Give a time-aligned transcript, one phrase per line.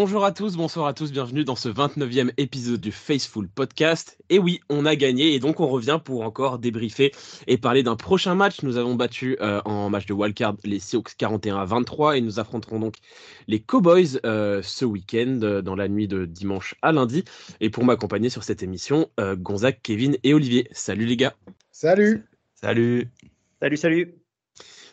[0.00, 4.16] Bonjour à tous, bonsoir à tous, bienvenue dans ce 29e épisode du Faceful Podcast.
[4.30, 7.10] Et oui, on a gagné et donc on revient pour encore débriefer
[7.48, 8.62] et parler d'un prochain match.
[8.62, 12.38] Nous avons battu euh, en match de wildcard les Seahawks 41 à 23 et nous
[12.38, 12.94] affronterons donc
[13.48, 17.24] les Cowboys euh, ce week-end euh, dans la nuit de dimanche à lundi.
[17.60, 20.68] Et pour m'accompagner sur cette émission, Gonzague, Kevin et Olivier.
[20.70, 21.34] Salut les gars.
[21.72, 22.24] Salut.
[22.54, 23.10] Salut.
[23.60, 24.17] Salut, salut.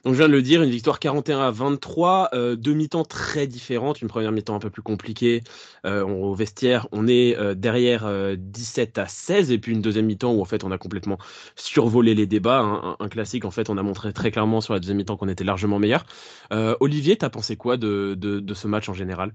[0.06, 3.48] Donc je viens de le dire, une victoire 41 à 23, euh, deux mi-temps très
[3.48, 5.42] différentes, une première mi-temps un peu plus compliquée
[5.84, 8.08] euh, au vestiaire, on est euh, derrière
[8.38, 11.18] 17 à 16 et puis une deuxième mi-temps où en fait on a complètement
[11.56, 12.98] survolé les débats, hein.
[13.00, 15.44] un, classique en fait on a montré très clairement sur la deuxième mi-temps qu'on était
[15.44, 16.06] largement meilleur.
[16.52, 19.34] Olivier, t'as pensé quoi de, de, ce match en général?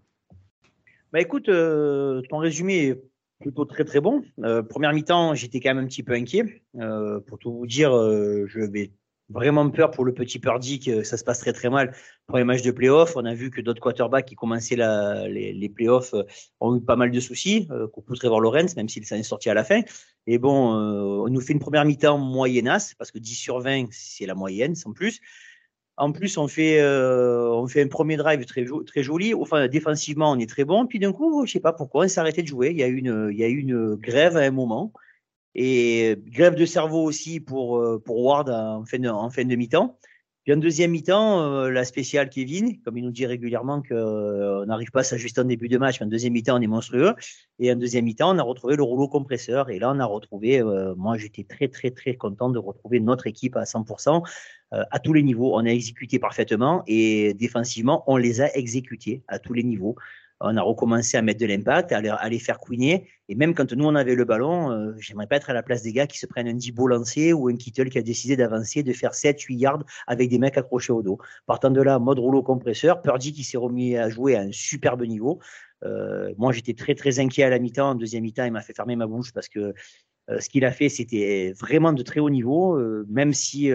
[1.12, 3.02] Bah écoute, ton résumé est
[3.40, 4.22] plutôt très très bon.
[4.68, 6.62] première mi-temps, j'étais quand même un petit peu inquiet.
[7.26, 8.92] pour tout vous dire, je vais
[9.30, 11.94] vraiment peur pour le petit Purdy que ça se passe très très mal.
[12.26, 15.68] Premier match de playoff, on a vu que d'autres quarterbacks qui commençaient la, les, les
[15.68, 16.24] playoffs euh,
[16.60, 19.48] ont eu pas mal de soucis, euh, coucou Trevor Lawrence, même s'il s'en est sorti
[19.48, 19.80] à la fin.
[20.26, 23.86] Et bon, euh, on nous fait une première mi-temps moyennasse, parce que 10 sur 20,
[23.90, 25.20] c'est la moyenne, sans plus.
[25.96, 29.34] En plus, on fait, euh, on fait un premier drive très, très joli.
[29.34, 30.86] Enfin, défensivement, on est très bon.
[30.86, 32.70] Puis d'un coup, je sais pas pourquoi, on s'est arrêté de jouer.
[32.70, 34.92] Il y a eu une, il y a une grève à un moment.
[35.54, 39.56] Et grève de cerveau aussi pour, euh, pour Ward en fin de, en fin de
[39.56, 39.98] mi-temps.
[40.44, 44.64] Puis en deuxième mi-temps, euh, la spéciale Kevin, comme il nous dit régulièrement qu'on euh,
[44.64, 47.14] n'arrive pas à s'ajuster en début de match, mais en deuxième mi-temps, on est monstrueux.
[47.58, 49.68] Et en deuxième mi-temps, on a retrouvé le rouleau compresseur.
[49.68, 50.62] Et là, on a retrouvé,
[50.96, 54.22] moi, j'étais très, très, très content de retrouver notre équipe à 100%,
[54.70, 55.54] à tous les niveaux.
[55.54, 59.94] On a exécuté parfaitement et défensivement, on les a exécutés à tous les niveaux
[60.40, 63.08] on a recommencé à mettre de l'impact, à, les faire couiner.
[63.28, 65.82] Et même quand nous, on avait le ballon, euh, j'aimerais pas être à la place
[65.82, 68.82] des gars qui se prennent un Dibo lancé ou un Kittle qui a décidé d'avancer,
[68.82, 71.18] de faire 7, 8 yards avec des mecs accrochés au dos.
[71.46, 75.02] Partant de là, mode rouleau compresseur, Purdy qui s'est remis à jouer à un superbe
[75.02, 75.40] niveau.
[75.84, 77.90] Euh, moi, j'étais très, très inquiet à la mi-temps.
[77.90, 79.74] En deuxième mi-temps, il m'a fait fermer ma bouche parce que
[80.30, 82.78] euh, ce qu'il a fait, c'était vraiment de très haut niveau.
[83.08, 83.70] même si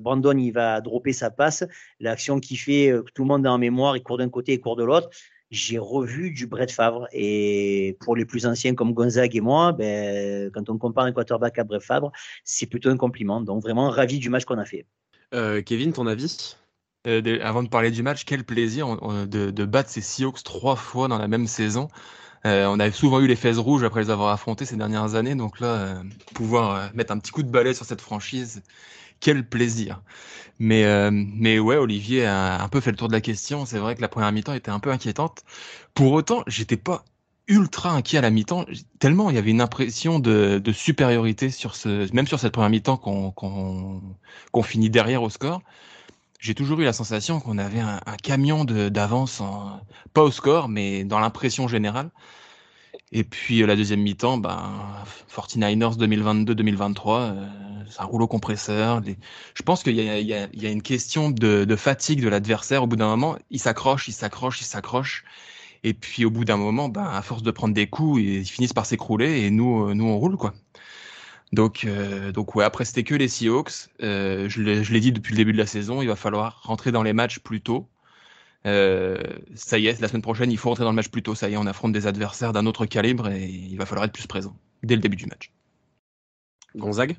[0.00, 1.64] Brandon il va dropper sa passe,
[1.98, 4.76] l'action qu'il fait, tout le monde a en mémoire, il court d'un côté, il court
[4.76, 5.10] de l'autre
[5.54, 7.08] j'ai revu du Brett Favre.
[7.12, 11.58] Et pour les plus anciens comme Gonzague et moi, ben, quand on compare un quarterback
[11.58, 12.12] à Brett Favre,
[12.44, 13.40] c'est plutôt un compliment.
[13.40, 14.86] Donc vraiment ravi du match qu'on a fait.
[15.34, 16.56] Euh, Kevin, ton avis?
[17.06, 21.18] Euh, Avant de parler du match, quel plaisir de, battre ces Seahawks trois fois dans
[21.18, 21.88] la même saison.
[22.46, 25.34] Euh, on avait souvent eu les fesses rouges après les avoir affrontés ces dernières années,
[25.34, 26.02] donc là,
[26.34, 28.62] pouvoir mettre un petit coup de balai sur cette franchise,
[29.20, 30.02] quel plaisir.
[30.58, 33.66] Mais, euh, mais ouais, Olivier a un peu fait le tour de la question.
[33.66, 35.44] C'est vrai que la première mi-temps était un peu inquiétante.
[35.94, 37.04] Pour autant, j'étais pas
[37.48, 38.64] ultra inquiet à la mi-temps,
[39.00, 42.70] tellement il y avait une impression de, de supériorité sur ce, même sur cette première
[42.70, 45.62] mi-temps qu'on qu'on finit derrière au score.
[46.40, 49.42] J'ai toujours eu la sensation qu'on avait un, un camion d'avance,
[50.12, 52.10] pas au score, mais dans l'impression générale.
[53.12, 54.72] Et puis euh, la deuxième mi-temps, ben,
[55.34, 57.46] 49ers 2022-2023, euh,
[57.88, 59.02] c'est un rouleau compresseur.
[59.54, 62.82] Je pense qu'il y, y, y a, une question de, de fatigue de l'adversaire.
[62.82, 65.24] Au bout d'un moment, il s'accroche, il s'accroche, il s'accroche.
[65.84, 68.72] Et puis au bout d'un moment, ben, à force de prendre des coups, ils finissent
[68.72, 70.54] par s'écrouler et nous, euh, nous on roule quoi.
[71.52, 73.90] Donc, euh, donc ouais, après c'était que les Seahawks.
[74.02, 77.02] Euh, je l'ai dit depuis le début de la saison, il va falloir rentrer dans
[77.02, 77.86] les matchs plus tôt.
[78.66, 79.22] Euh,
[79.54, 81.34] ça y est, la semaine prochaine, il faut rentrer dans le match plus tôt.
[81.34, 84.12] Ça y est, on affronte des adversaires d'un autre calibre et il va falloir être
[84.12, 85.52] plus présent dès le début du match.
[86.74, 87.16] Gonzague?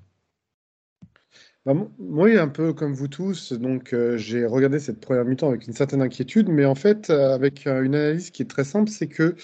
[1.66, 5.66] Bah, moi, un peu comme vous tous, donc euh, j'ai regardé cette première mi-temps avec
[5.66, 9.08] une certaine inquiétude, mais en fait, euh, avec une analyse qui est très simple, c'est
[9.08, 9.36] que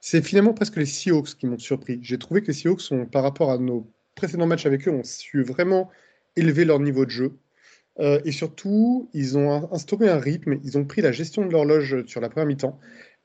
[0.00, 1.98] c'est finalement presque les Seahawks qui m'ont surpris.
[2.02, 5.42] J'ai trouvé que les Seahawks, par rapport à nos précédents matchs avec eux, ont su
[5.44, 5.90] vraiment
[6.36, 7.38] élever leur niveau de jeu.
[8.00, 12.04] Euh, et surtout, ils ont instauré un rythme, ils ont pris la gestion de l'horloge
[12.06, 12.78] sur la première mi-temps.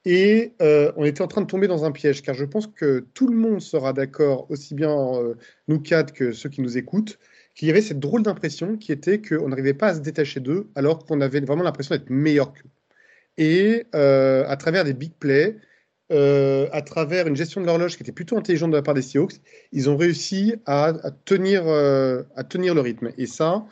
[0.05, 3.27] Et on était en train de tomber dans un piège, car je pense que tout
[3.27, 4.95] le monde sera d'accord, aussi bien
[5.67, 7.19] nous quatre que ceux qui nous écoutent,
[7.57, 10.69] qu'il y avait cette drôle d'impression qui était qu'on n'arrivait pas à se détacher d'eux
[10.75, 12.69] alors qu'on avait vraiment l'impression d'être meilleur qu'eux.
[13.37, 15.57] Et euh, à travers des big plays,
[16.11, 19.01] euh, à travers une gestion de l'horloge qui était plutôt intelligente de la part des
[19.01, 19.41] Seahawks,
[19.71, 20.93] ils ont réussi à,
[21.25, 23.11] tenir, euh, à tenir le rythme.
[23.17, 23.65] Et ça,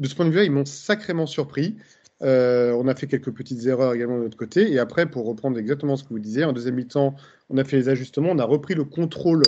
[0.00, 1.76] de ce point de vue-là, ils m'ont sacrément surpris.
[2.20, 4.72] on a fait quelques petites erreurs également de notre côté.
[4.72, 7.14] Et après, pour reprendre exactement ce que vous disiez, en deuxième mi-temps,
[7.48, 9.42] on a fait les ajustements, on a repris le contrôle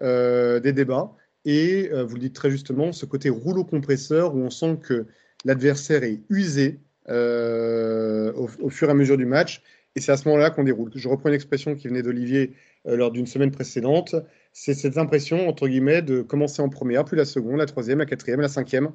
[0.00, 1.14] des débats.
[1.44, 5.06] Et euh, vous le dites très justement, ce côté rouleau compresseur où on sent que
[5.44, 9.62] l'adversaire est usé euh, au, fur et à mesure du match.
[9.96, 10.90] Et c'est à ce moment-là qu'on déroule.
[10.94, 12.54] Je reprends une expression qui venait d'Olivier
[12.86, 14.14] euh, lors d'une semaine précédente.
[14.52, 18.06] C'est cette impression, entre guillemets, de commencer en première, puis la seconde, la troisième, la
[18.06, 18.90] quatrième, la cinquième.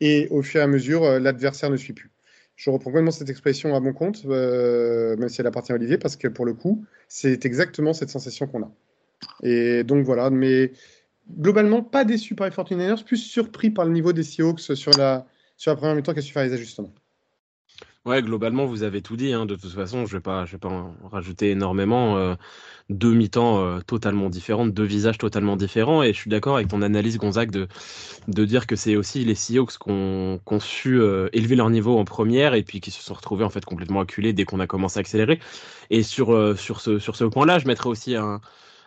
[0.00, 2.10] Et au fur et à mesure, l'adversaire ne suit plus.
[2.56, 5.98] Je reprends complètement cette expression à mon compte, euh, même si elle appartient à Olivier,
[5.98, 8.72] parce que pour le coup, c'est exactement cette sensation qu'on a.
[9.42, 10.72] Et donc voilà, mais
[11.38, 15.26] globalement, pas déçu par les 49ers, plus surpris par le niveau des Seahawks sur la,
[15.58, 16.92] sur la première mi-temps qui su faire les ajustements.
[18.06, 19.32] Ouais, globalement, vous avez tout dit.
[19.32, 19.46] Hein.
[19.46, 22.16] De toute façon, je vais pas, je vais pas en rajouter énormément.
[22.16, 22.36] Euh,
[22.88, 26.04] deux mi-temps euh, totalement différentes, deux visages totalement différents.
[26.04, 27.66] Et je suis d'accord avec ton analyse, Gonzague, de,
[28.28, 32.04] de dire que c'est aussi les Seahawks qui ont, su euh, élever leur niveau en
[32.04, 34.98] première et puis qui se sont retrouvés en fait complètement acculés dès qu'on a commencé
[34.98, 35.40] à accélérer.
[35.90, 38.40] Et sur, sur ce, sur ce point-là, je mettrais aussi un,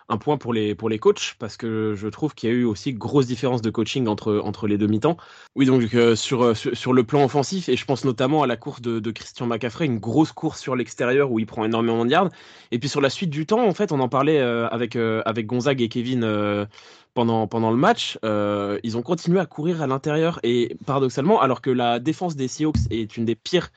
[0.09, 2.63] un point pour les, pour les coachs, parce que je trouve qu'il y a eu
[2.63, 5.17] aussi grosse différence de coaching entre, entre les deux mi-temps.
[5.55, 8.81] Oui, donc euh, sur, sur, le plan offensif, et je pense notamment à la course
[8.81, 12.29] de, Christian McCaffrey, une grosse course sur l'extérieur où il prend énormément de yards.
[12.71, 15.21] Et puis sur la suite du temps, en fait, on en parlait euh, avec, euh,
[15.25, 16.67] avec Gonzague et Kevin
[17.13, 20.39] pendant, pendant le match, ils ont continué à courir à l'intérieur.
[20.43, 23.69] Et paradoxalement, alors que la défense des Seahawks est une des pires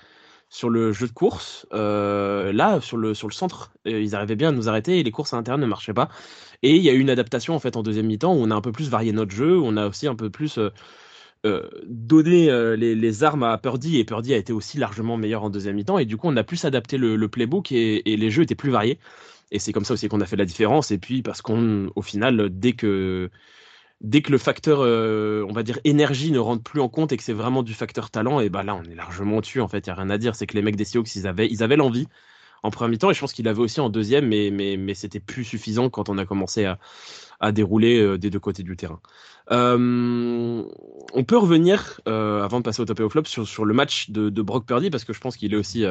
[0.52, 1.66] sur le jeu de course.
[1.72, 5.02] Euh, là, sur le, sur le centre, euh, ils arrivaient bien à nous arrêter et
[5.02, 6.10] les courses à l'intérieur ne marchaient pas.
[6.62, 8.54] Et il y a eu une adaptation en fait en deuxième mi-temps où on a
[8.54, 10.58] un peu plus varié notre jeu, on a aussi un peu plus
[11.46, 15.75] euh, donné les, armes à Purdy et Purdy a été aussi largement meilleur en deuxième
[15.75, 18.70] mi-temps et du coup on a plus adapté le, playbook et, les jeux étaient plus
[18.70, 18.99] variés.
[19.52, 20.90] Et c'est comme ça aussi qu'on a fait la différence.
[20.90, 23.31] Et puis parce qu'au final, dès que
[24.02, 27.16] dès que le facteur, euh, on va dire, énergie ne rentre plus en compte et
[27.16, 29.60] que c'est vraiment du facteur talent, et bah là, on est largement dessus.
[29.60, 30.34] En fait, il n'y a rien à dire.
[30.34, 32.08] C'est que les mecs des Seahawks, ils avaient, ils avaient l'envie
[32.64, 35.19] en premier mi-temps et je pense qu'ils l'avaient aussi en deuxième, mais, mais, mais c'était
[35.19, 36.78] plus suffisant quand on a commencé à,
[37.40, 39.00] à dérouler euh, des deux côtés du terrain.
[39.50, 40.62] Euh,
[41.12, 44.10] on peut revenir, avant de passer au top et au flop, sur, sur le match
[44.10, 45.84] de, de Brock Purdy parce que je pense qu'il est aussi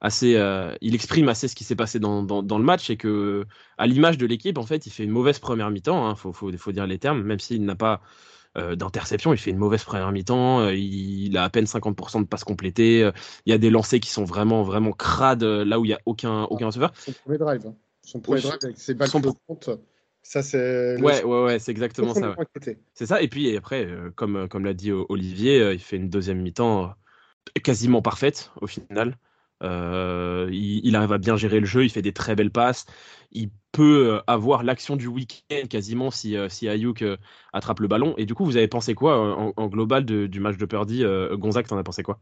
[0.00, 3.44] assez, euh, il exprime assez ce qui s'est passé dans, dans, le match et que,
[3.78, 6.06] à l'image de l'équipe, en fait, il fait une mauvaise première mi-temps.
[6.06, 8.00] Il hein, faut, faut, faut, dire les termes, même s'il n'a pas
[8.56, 10.60] euh, d'interception, il fait une mauvaise première mi-temps.
[10.60, 13.10] Euh, il, a à peine 50% de passes complétées.
[13.46, 16.00] il y a des lancers qui sont vraiment, vraiment crades là où il n'y a
[16.06, 16.92] aucun, aucun receveur.
[16.96, 17.74] Son premier drive, hein.
[18.02, 19.70] son premier drive avec ses balles de compte.
[20.22, 21.00] Ça, c'est.
[21.00, 22.36] Ouais, ouais, ouais, c'est exactement ça.
[22.94, 23.22] C'est ça.
[23.22, 26.94] Et puis après, comme, comme l'a dit Olivier, il fait une deuxième mi-temps
[27.62, 29.16] quasiment parfaite au final.
[29.62, 32.86] Euh, il, arrive à bien gérer le jeu, il fait des très belles passes.
[33.32, 37.04] Il peut euh, avoir l'action du week-end quasiment si, euh, si Ayuk
[37.52, 38.14] attrape le ballon.
[38.16, 41.78] Et du coup, vous avez pensé quoi en, global du match de Purdy Gonzague, t'en
[41.78, 42.20] as pensé quoi?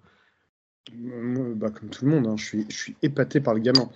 [0.93, 3.89] Bah, Comme tout le monde, hein, je, suis, épaté par le gamin.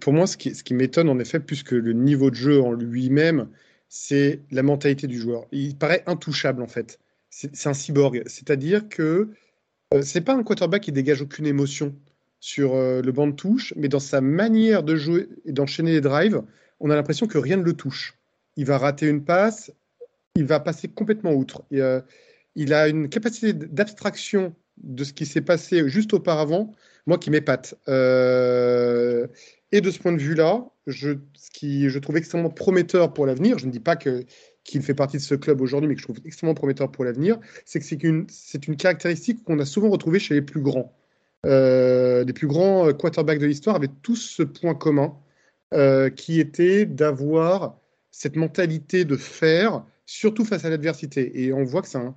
[0.00, 2.60] Pour moi, ce qui, ce qui m'étonne en effet, plus que le niveau de jeu
[2.60, 3.48] en lui-même,
[3.88, 5.46] c'est la mentalité du joueur.
[5.52, 6.98] Il paraît intouchable en fait.
[7.30, 8.22] C'est, un cyborg.
[8.26, 9.30] C'est-à-dire que
[10.02, 11.94] c'est pas un quarterback qui dégage aucune émotion
[12.42, 16.00] sur euh, le banc de touche, mais dans sa manière de jouer et d'enchaîner les
[16.00, 16.42] drives,
[16.80, 18.18] on a l'impression que rien ne le touche.
[18.56, 19.70] Il va rater une passe,
[20.34, 21.62] il va passer complètement outre.
[21.72, 22.00] Euh,
[22.56, 26.72] il a une capacité d'abstraction de ce qui s'est passé juste auparavant,
[27.06, 27.76] moi qui m'épate.
[27.86, 29.28] Euh,
[29.70, 31.14] et de ce point de vue-là, ce
[31.52, 34.24] qui je trouve extrêmement prometteur pour l'avenir, je ne dis pas que
[34.64, 37.38] qu'il fait partie de ce club aujourd'hui, mais que je trouve extrêmement prometteur pour l'avenir,
[37.64, 38.26] c'est que c'est une,
[38.66, 40.92] une caractéristique qu'on a souvent retrouvée chez les plus grands
[41.44, 45.16] euh, les plus grands euh, quarterbacks de l'histoire avaient tous ce point commun,
[45.74, 47.78] euh, qui était d'avoir
[48.10, 51.42] cette mentalité de faire, surtout face à l'adversité.
[51.42, 52.14] Et on voit que ça,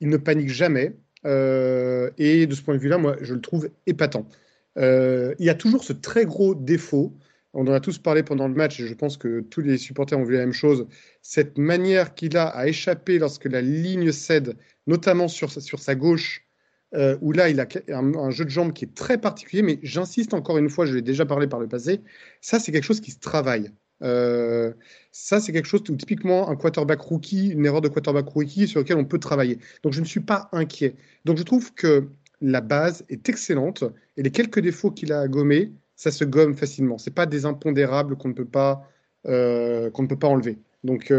[0.00, 0.96] il ne panique jamais.
[1.24, 4.28] Euh, et de ce point de vue-là, moi, je le trouve épatant.
[4.76, 7.14] Il y a toujours ce très gros défaut.
[7.52, 10.18] On en a tous parlé pendant le match, et je pense que tous les supporters
[10.18, 10.86] ont vu la même chose.
[11.20, 16.46] Cette manière qu'il a à échapper lorsque la ligne cède, notamment sur sa gauche,
[16.94, 20.34] euh, où là, il a un, jeu de jambes qui est très particulier, mais j'insiste
[20.34, 22.00] encore une fois, je l'ai déjà parlé par le passé,
[22.40, 23.70] ça, c'est quelque chose qui se travaille.
[24.02, 24.72] Euh,
[25.12, 28.80] ça, c'est quelque chose où typiquement un quarterback rookie, une erreur de quarterback rookie sur
[28.80, 29.58] lequel on peut travailler.
[29.82, 30.96] Donc, je ne suis pas inquiet.
[31.24, 32.08] Donc, je trouve que
[32.40, 33.84] la base est excellente
[34.16, 36.98] et les quelques défauts qu'il a à gommer, ça se gomme facilement.
[36.98, 38.88] C'est pas des impondérables qu'on ne peut pas
[39.26, 40.58] euh, qu'on ne peut pas enlever.
[40.84, 41.12] Donc,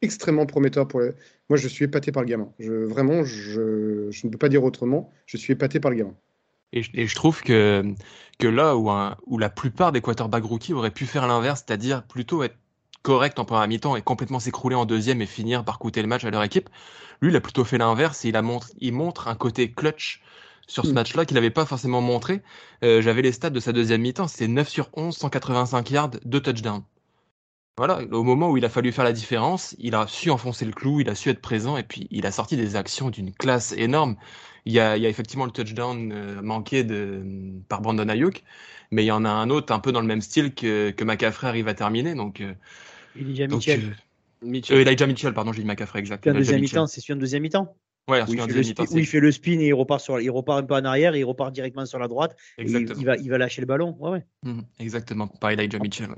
[0.00, 1.10] extrêmement prometteur pour les...
[1.48, 2.48] Moi, je suis épaté par le gamin.
[2.58, 5.12] Je, vraiment, je, je, ne peux pas dire autrement.
[5.26, 6.14] Je suis épaté par le gamin.
[6.72, 7.84] Et je, trouve que,
[8.38, 8.90] que là où,
[9.26, 12.56] où la plupart des quarterbacks rookies auraient pu faire l'inverse, c'est-à-dire plutôt être
[13.02, 16.24] correct en première mi-temps et complètement s'écrouler en deuxième et finir par coûter le match
[16.24, 16.70] à leur équipe,
[17.20, 20.22] lui, il a plutôt fait l'inverse et il, a montre, il montre un côté clutch
[20.66, 20.94] sur ce mm.
[20.94, 22.40] match-là qu'il n'avait pas forcément montré.
[22.82, 26.40] Euh, j'avais les stats de sa deuxième mi-temps, c'était 9 sur 11, 185 yards, 2
[26.40, 26.82] touchdowns.
[27.78, 30.72] Voilà, au moment où il a fallu faire la différence, il a su enfoncer le
[30.72, 33.72] clou, il a su être présent et puis il a sorti des actions d'une classe
[33.72, 34.16] énorme.
[34.66, 37.22] Il y a, il y a effectivement le touchdown euh, manqué de,
[37.68, 38.44] par Brandon Ayuk,
[38.90, 41.02] mais il y en a un autre un peu dans le même style que, que
[41.02, 42.14] McCaffrey arrive à terminer.
[42.14, 42.52] Donc, euh,
[43.16, 43.80] Elijah Mitchell.
[43.80, 44.86] Euh, Mitchell.
[44.86, 46.24] Elijah Mitchell, pardon, j'ai dit McCaffrey, exact.
[46.24, 47.74] C'est un deuxième mi-temps, c'est sur un deuxième mi-temps
[48.08, 50.20] Ouais, où, il fait le spin, où il fait le spin et il repart, sur,
[50.20, 52.36] il repart un peu en arrière et il repart directement sur la droite.
[52.58, 53.96] Et il, va, il va lâcher le ballon.
[54.00, 54.24] Ouais, ouais.
[54.42, 55.28] Mmh, exactement.
[55.28, 56.08] Pareil John Mitchell.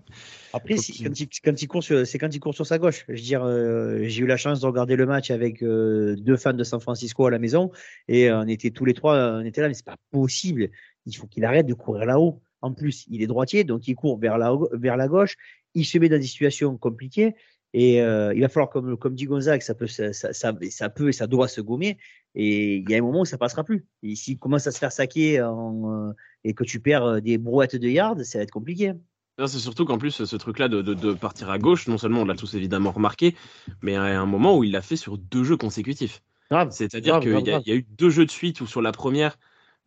[0.55, 3.05] Après, si, quand, il, quand, il, court sur, c'est quand il court sur sa gauche.
[3.09, 6.39] Je veux dire, euh, j'ai eu la chance de regarder le match avec euh, deux
[6.39, 7.71] fans de San Francisco à la maison
[8.09, 10.71] et on était tous les trois, on était là, mais c'est pas possible.
[11.05, 12.41] Il faut qu'il arrête de courir là-haut.
[12.63, 15.37] En plus, il est droitier, donc il court vers la, vers la gauche.
[15.75, 17.35] Il se met dans des situations compliquées.
[17.77, 21.09] Et euh, il va falloir, comme, comme dit Gonzague, ça peut, ça, ça, ça, peut
[21.09, 21.99] et ça doit se gommer.
[22.37, 23.85] Et il y a un moment où ça passera plus.
[24.05, 26.13] Et s'il commence à se faire saquer en, euh,
[26.45, 28.93] et que tu perds euh, des brouettes de yards, ça va être compliqué.
[29.39, 32.25] C'est surtout qu'en plus, ce truc-là de, de, de, partir à gauche, non seulement on
[32.25, 33.35] l'a tous évidemment remarqué,
[33.83, 36.23] mais à un moment où il l'a fait sur deux jeux consécutifs.
[36.71, 39.37] C'est-à-dire qu'il y, y, a eu deux jeux de suite où sur la première,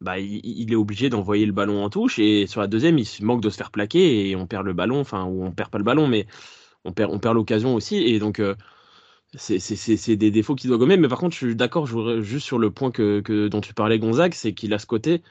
[0.01, 3.07] bah, il, il est obligé d'envoyer le ballon en touche et sur la deuxième, il
[3.21, 5.77] manque de se faire plaquer et on perd le ballon, enfin, ou on perd pas
[5.77, 6.27] le ballon, mais
[6.85, 7.97] on perd, on perd l'occasion aussi.
[7.97, 8.55] Et donc, euh,
[9.35, 10.97] c'est des défauts qui doivent gommer.
[10.97, 11.87] Mais par contre, je suis d'accord,
[12.21, 15.21] juste sur le point que, dont tu parlais, Gonzague, c'est qu'il a ce côté.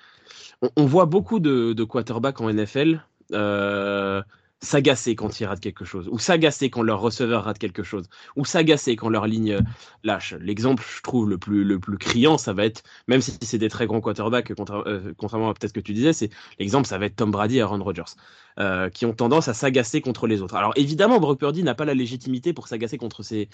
[0.77, 3.03] On, voit beaucoup de, de quarterbacks en NFL.
[3.33, 4.23] Euh,
[4.61, 8.45] s'agacer quand ils ratent quelque chose, ou s'agacer quand leur receveur rate quelque chose, ou
[8.45, 9.59] s'agacer quand leur ligne
[10.03, 10.35] lâche.
[10.41, 13.69] L'exemple, je trouve, le plus, le plus criant, ça va être, même si c'est des
[13.69, 17.17] très grands quarterbacks, euh, contrairement à peut-être que tu disais, c'est l'exemple, ça va être
[17.17, 18.15] Tom Brady et Aaron Rodgers,
[18.59, 20.55] euh, qui ont tendance à s'agacer contre les autres.
[20.55, 23.51] Alors évidemment, Brock Purdy n'a pas la légitimité pour s'agacer contre ses,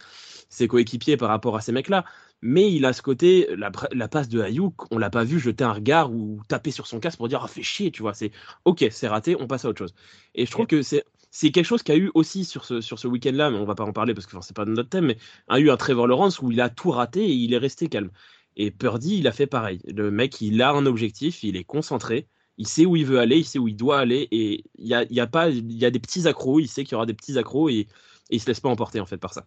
[0.48, 2.04] ses coéquipiers par rapport à ces mecs-là,
[2.42, 3.70] mais il a ce côté, la,
[4.08, 7.18] passe de Ayuk, on l'a pas vu jeter un regard ou taper sur son casque
[7.18, 8.32] pour dire ah fais chier, tu vois, c'est
[8.64, 9.94] ok, c'est raté, on passe à autre chose.
[10.34, 12.98] Et je trouve que c'est c'est quelque chose qu'il a eu aussi sur ce, sur
[12.98, 15.06] ce week-end-là, mais on va pas en parler parce que enfin, c'est pas notre thème,
[15.06, 15.16] mais
[15.48, 18.10] a eu un Trevor Lawrence où il a tout raté et il est resté calme.
[18.56, 19.80] Et Purdy, il a fait pareil.
[19.86, 23.38] Le mec, il a un objectif, il est concentré, il sait où il veut aller,
[23.38, 25.86] il sait où il doit aller, et il y a, y a, pas, il y
[25.86, 27.88] a des petits accros, il sait qu'il y aura des petits accros et, et
[28.30, 29.46] il se laisse pas emporter en fait par ça.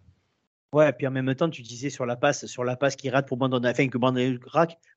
[0.76, 3.30] Ouais, puis en même temps, tu disais sur la passe, sur la passe qui rate
[3.30, 3.98] pour Brandon, enfin que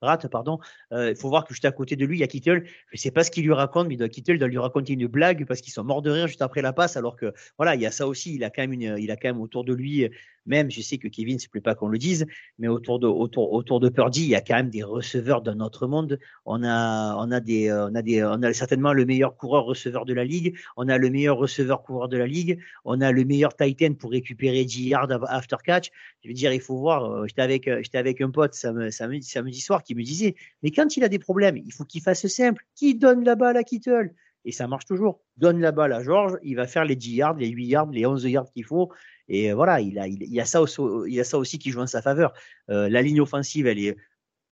[0.00, 0.58] rate, pardon.
[0.92, 2.64] Euh, il faut voir que juste à côté de lui, il y a Kittle.
[2.92, 5.60] Je sais pas ce qu'il lui raconte, mais Kittle doit lui raconter une blague parce
[5.60, 7.92] qu'ils sont morts de rire juste après la passe, alors que voilà, il y a
[7.92, 8.34] ça aussi.
[8.34, 10.10] Il a quand même il a quand même autour de lui
[10.48, 12.26] même, je sais que Kevin, c'est plus pas qu'on le dise,
[12.58, 15.60] mais autour de, autour, autour de Purdy, il y a quand même des receveurs d'un
[15.60, 16.18] autre monde.
[16.44, 20.04] On a, on a des, on a des, on a certainement le meilleur coureur receveur
[20.04, 20.56] de la ligue.
[20.76, 22.58] On a le meilleur receveur coureur de la ligue.
[22.84, 25.90] On a le meilleur tight end pour récupérer 10 yards after catch.
[26.22, 27.04] Je veux dire, il faut voir.
[27.04, 30.96] Euh, j'étais avec, euh, j'étais avec un pote samedi soir qui me disait, mais quand
[30.96, 32.64] il a des problèmes, il faut qu'il fasse simple.
[32.74, 34.14] Qui donne la balle à Kittle?
[34.44, 35.20] Et ça marche toujours.
[35.36, 38.06] Donne la balle à Georges, il va faire les 10 yards, les 8 yards, les
[38.06, 38.90] 11 yards qu'il faut.
[39.28, 41.80] Et voilà, il a, il, y a ça aussi, il a ça aussi qui joue
[41.80, 42.32] en sa faveur.
[42.70, 43.96] Euh, la ligne offensive, elle est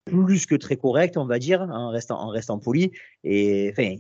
[0.06, 2.92] plus que très correcte, on va dire, en restant, en restant poli.
[3.24, 3.96] Et enfin,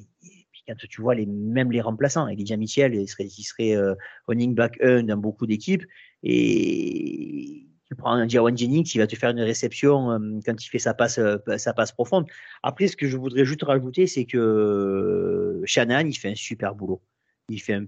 [0.67, 3.95] quand tu vois les, même les remplaçants, Elijah Mitchell, il serait, il serait euh,
[4.27, 5.83] running back 1 dans beaucoup d'équipes.
[6.23, 10.67] Et tu prends un Jawan Jennings, il va te faire une réception euh, quand il
[10.69, 11.19] fait sa passe,
[11.57, 12.25] sa passe profonde.
[12.63, 17.01] Après, ce que je voudrais juste rajouter, c'est que Shannon, il fait un super boulot.
[17.49, 17.85] Il fait un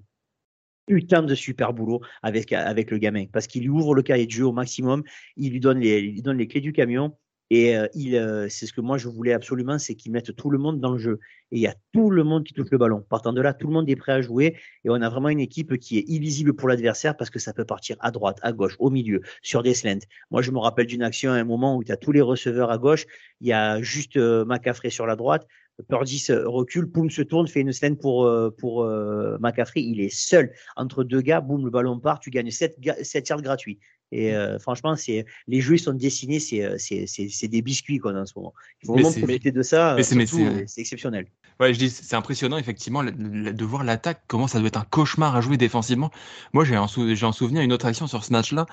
[0.87, 4.31] putain de super boulot avec, avec le gamin parce qu'il lui ouvre le cahier de
[4.31, 5.03] jeu au maximum,
[5.37, 7.15] il lui donne les, il lui donne les clés du camion
[7.55, 10.49] et euh, il, euh, c'est ce que moi je voulais absolument, c'est qu'il mette tout
[10.49, 11.19] le monde dans le jeu.
[11.51, 13.05] Et il y a tout le monde qui touche le ballon.
[13.07, 15.39] Partant de là, tout le monde est prêt à jouer et on a vraiment une
[15.39, 18.75] équipe qui est illisible pour l'adversaire parce que ça peut partir à droite, à gauche,
[18.79, 19.99] au milieu, sur des slants.
[20.31, 22.71] Moi, je me rappelle d'une action à un moment où tu as tous les receveurs
[22.71, 23.05] à gauche,
[23.39, 24.43] il y a juste euh,
[24.89, 25.45] sur la droite,
[25.89, 29.81] Purdy recule, poum se tourne, fait une scène pour, euh, pour euh, McCaffrey.
[29.81, 33.41] Il est seul entre deux gars, boum, le ballon part, tu gagnes 7, 7 yards
[33.41, 33.79] gratuits.
[34.11, 38.33] Et euh, franchement, c'est les jeux ils sont dessinés, c'est des biscuits quoi, en ce
[38.35, 38.53] moment.
[38.83, 39.95] Il faut vraiment profiter de ça.
[40.03, 41.25] C'est exceptionnel.
[41.59, 45.35] Ouais, je dis, c'est impressionnant effectivement de voir l'attaque, comment ça doit être un cauchemar
[45.35, 46.11] à jouer défensivement.
[46.53, 48.67] Moi, j'ai en, en souvenir une autre action sur ce match-là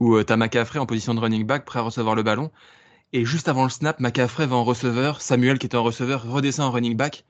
[0.00, 2.50] où tu as McCaffrey en position de running back, prêt à recevoir le ballon.
[3.12, 6.66] Et juste avant le snap, McCaffrey va en receveur, Samuel qui était en receveur redescend
[6.66, 7.24] en running back.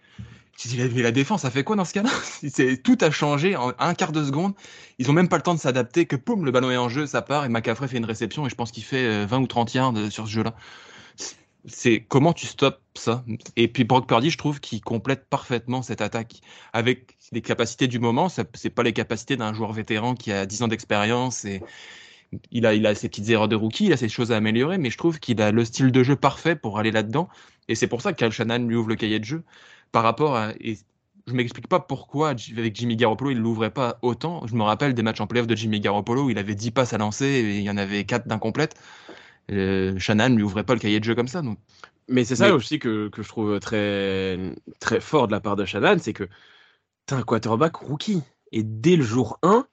[0.74, 2.10] Mais la défense, ça fait quoi dans ce cas-là?
[2.84, 4.54] Tout a changé en un quart de seconde.
[4.98, 7.06] Ils ont même pas le temps de s'adapter, que poum, le ballon est en jeu,
[7.06, 9.46] ça part, et McCaffrey fait une réception, et je pense qu'il fait 20 euh, ou
[9.46, 10.54] 30 yards euh, sur ce jeu-là.
[11.66, 13.24] C'est comment tu stops ça?
[13.56, 16.40] Et puis Brock Purdy, je trouve qu'il complète parfaitement cette attaque
[16.72, 18.28] avec les capacités du moment.
[18.28, 21.60] C'est pas les capacités d'un joueur vétéran qui a 10 ans d'expérience et,
[22.50, 24.78] il a, il a ses petites erreurs de rookie, il a ses choses à améliorer,
[24.78, 27.28] mais je trouve qu'il a le style de jeu parfait pour aller là-dedans.
[27.68, 29.42] Et c'est pour ça que Kyle Shannon lui ouvre le cahier de jeu
[29.92, 30.52] par rapport à.
[30.60, 30.78] Et
[31.26, 34.46] je m'explique pas pourquoi avec Jimmy Garoppolo il l'ouvrait pas autant.
[34.46, 36.92] Je me rappelle des matchs en playoff de Jimmy Garoppolo où il avait 10 passes
[36.92, 38.76] à lancer et il y en avait 4 d'incomplètes.
[39.50, 41.42] Euh, Shannon lui ouvrait pas le cahier de jeu comme ça.
[41.42, 41.58] Donc.
[42.08, 44.38] Mais c'est ça aussi que, que, je trouve très,
[44.78, 46.28] très fort de la part de Shannon, c'est que
[47.06, 48.22] t'as un quarterback rookie.
[48.52, 49.66] Et dès le jour 1,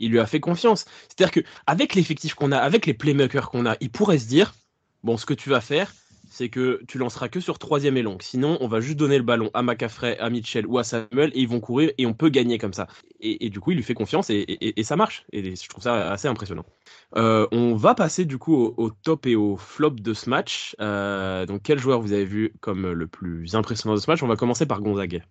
[0.00, 0.86] il lui a fait confiance.
[1.08, 4.54] C'est-à-dire que avec l'effectif qu'on a, avec les playmakers qu'on a, il pourrait se dire
[5.02, 5.92] bon, ce que tu vas faire,
[6.30, 8.16] c'est que tu lanceras que sur troisième et long.
[8.20, 11.40] Sinon, on va juste donner le ballon à McCaffrey, à Mitchell ou à Samuel et
[11.40, 12.86] ils vont courir et on peut gagner comme ça.
[13.20, 15.26] Et, du coup, il lui fait confiance et, ça marche.
[15.32, 16.64] Et je trouve ça assez impressionnant.
[17.16, 20.74] Euh, on va passer du coup au, top et au flop de ce match.
[20.80, 24.22] Euh, donc, quel joueur vous avez vu comme le plus impressionnant de ce match?
[24.22, 25.22] On va commencer par Gonzague.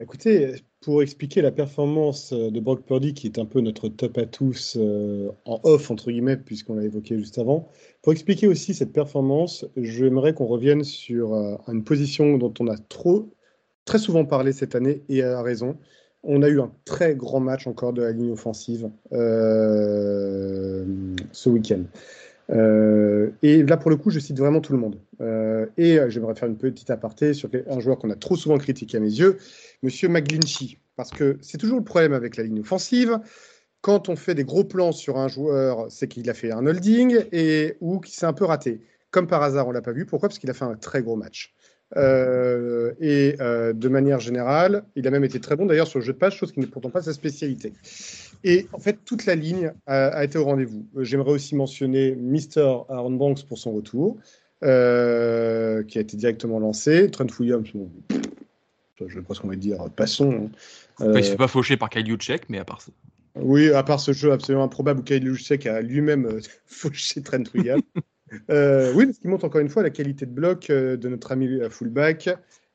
[0.00, 4.26] Écoutez, pour expliquer la performance de Brock Purdy, qui est un peu notre top à
[4.26, 7.68] tous euh, en off, entre guillemets, puisqu'on l'a évoqué juste avant,
[8.02, 12.78] pour expliquer aussi cette performance, j'aimerais qu'on revienne sur euh, une position dont on a
[12.78, 13.34] trop,
[13.86, 15.76] très souvent parlé cette année, et à raison.
[16.22, 20.84] On a eu un très grand match encore de la ligne offensive euh,
[21.32, 21.82] ce week-end.
[22.50, 24.98] Euh, et là, pour le coup, je cite vraiment tout le monde.
[25.20, 28.58] Euh, et euh, j'aimerais faire une petite aparté sur un joueur qu'on a trop souvent
[28.58, 29.38] critiqué à mes yeux,
[29.82, 30.78] Monsieur McGlinchey.
[30.96, 33.18] Parce que c'est toujours le problème avec la ligne offensive.
[33.80, 37.24] Quand on fait des gros plans sur un joueur, c'est qu'il a fait un holding
[37.30, 38.80] et ou qu'il s'est un peu raté.
[39.12, 40.06] Comme par hasard, on l'a pas vu.
[40.06, 40.28] Pourquoi?
[40.28, 41.54] Parce qu'il a fait un très gros match.
[41.96, 46.12] Euh, et de manière générale, il a même été très bon d'ailleurs sur le jeu
[46.12, 47.72] de passe, chose qui n'est pourtant pas sa spécialité.
[48.44, 50.86] Et en fait, toute la ligne a, été au rendez-vous.
[50.96, 52.84] Euh, j'aimerais aussi mentionner Mr.
[52.88, 54.16] Aaron Banks pour son retour,
[54.62, 57.10] qui a été directement lancé.
[57.10, 60.50] Trent Williams, je ne sais pas ce qu'on va dire, passons.
[61.00, 61.04] Hein.
[61.04, 62.92] il ne se fait pas faucher par Kyle Juszczyk, mais à part ça.
[63.40, 67.82] Oui, à part ce jeu absolument improbable où Kyle Juszczyk a lui-même fauché Trent Williams.
[68.50, 71.32] Euh, oui, parce qu'il montre encore une fois la qualité de bloc euh, de notre
[71.32, 72.28] ami fullback.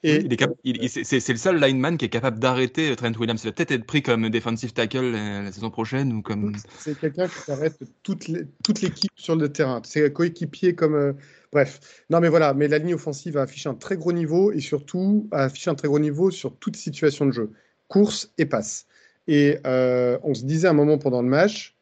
[0.03, 3.41] Et c'est le seul lineman qui est capable d'arrêter Trent Williams.
[3.43, 6.53] Il va peut-être être pris comme defensive tackle la, saison prochaine ou comme.
[6.79, 9.81] C'est quelqu'un qui arrête toute l'équipe sur le terrain.
[9.85, 10.95] C'est coéquipier comme.
[10.95, 11.13] Euh,
[11.53, 12.03] bref.
[12.09, 12.53] Non, mais voilà.
[12.53, 15.75] Mais la ligne offensive a affiché un très gros niveau et surtout a affiché un
[15.75, 17.51] très gros niveau sur toute situation de jeu,
[17.87, 18.87] course et passe.
[19.27, 21.77] Et on se disait à un moment pendant le match,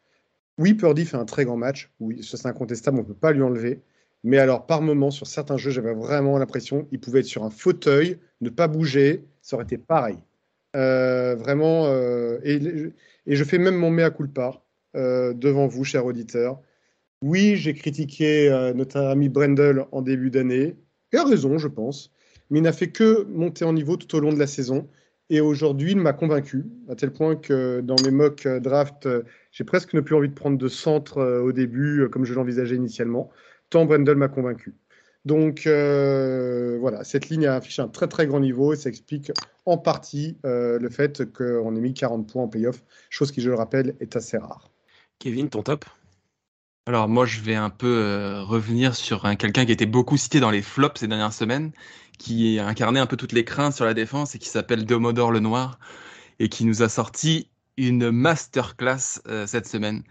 [0.60, 1.91] oui, Purdy fait un très grand match.
[2.00, 3.82] Oui, ça c'est incontestable, on ne peut pas lui enlever.
[4.24, 7.50] Mais alors, par moment, sur certains jeux, j'avais vraiment l'impression qu'il pouvait être sur un
[7.50, 10.18] fauteuil, ne pas bouger, ça aurait été pareil.
[10.76, 12.94] Euh, vraiment, euh, et,
[13.28, 14.64] je fais même mon mea culpa
[14.96, 16.62] euh, devant vous, cher auditeur.
[17.24, 20.76] Oui, j'ai critiqué notre ami Brendel en début d'année,
[21.14, 22.12] et a raison, je pense,
[22.50, 24.88] mais il n'a fait que monter en niveau tout au long de la saison.
[25.30, 29.08] Et aujourd'hui, il m'a convaincu, à tel point que dans mes mock drafts,
[29.52, 32.34] j'ai presque ne plus envie de prendre de centre euh, au début, euh, comme je
[32.34, 33.30] l'envisageais initialement,
[33.72, 34.76] tant Brendel m'a convaincu.
[35.26, 39.32] Donc euh, voilà, cette ligne a affiché un très très grand niveau et ça explique
[39.66, 43.56] en partie le fait qu'on ait mis 40 points en playoff, chose qui, je le
[43.56, 44.72] rappelle, est assez rare.
[45.18, 45.86] Kevin, ton top?
[46.88, 50.64] Alors moi je vais un peu revenir sur quelqu'un qui était beaucoup cité dans les
[50.64, 51.72] flops ces dernières semaines,
[52.22, 55.40] qui incarnait un peu toutes les craintes sur la défense et qui s'appelle Domodor le
[55.40, 55.80] Noir
[56.40, 60.04] et qui nous a sorti une masterclass euh, cette semaine.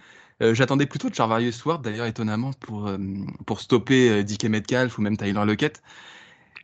[0.42, 2.98] Euh, j'attendais plutôt de Charvarius Ward, d'ailleurs étonnamment, pour, euh,
[3.46, 5.82] pour stopper DK Metcalf ou même Tyler Lockett.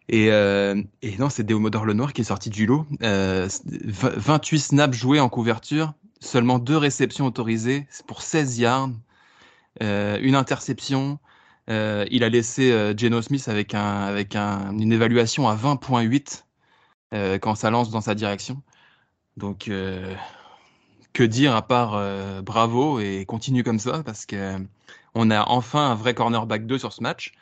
[0.09, 2.87] Et, et non, c'est Deomodor Le Noir qui est sorti du lot.
[3.01, 8.91] 28 snaps joués en couverture, seulement deux réceptions autorisées pour 16 yards,
[9.81, 11.19] une interception.
[11.67, 16.45] il a laissé Geno Smith avec, un, avec un, une évaluation à 20.8
[17.41, 18.63] quand ça lance dans sa direction.
[19.37, 19.69] Donc,
[21.17, 24.59] que dire à part euh, bravo et continue comme ça parce que euh,
[25.15, 27.33] on a enfin un vrai cornerback 2 sur ce match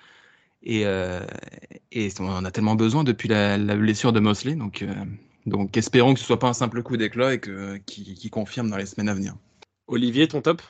[0.63, 1.27] et, euh,
[1.91, 4.85] et on en a tellement besoin depuis la, blessure de Mosley donc
[5.47, 8.77] donc espérons que ce soit pas un simple coup d'éclat et que qui, confirme dans
[8.77, 9.35] les semaines à venir.
[9.89, 10.63] Olivier, ton top?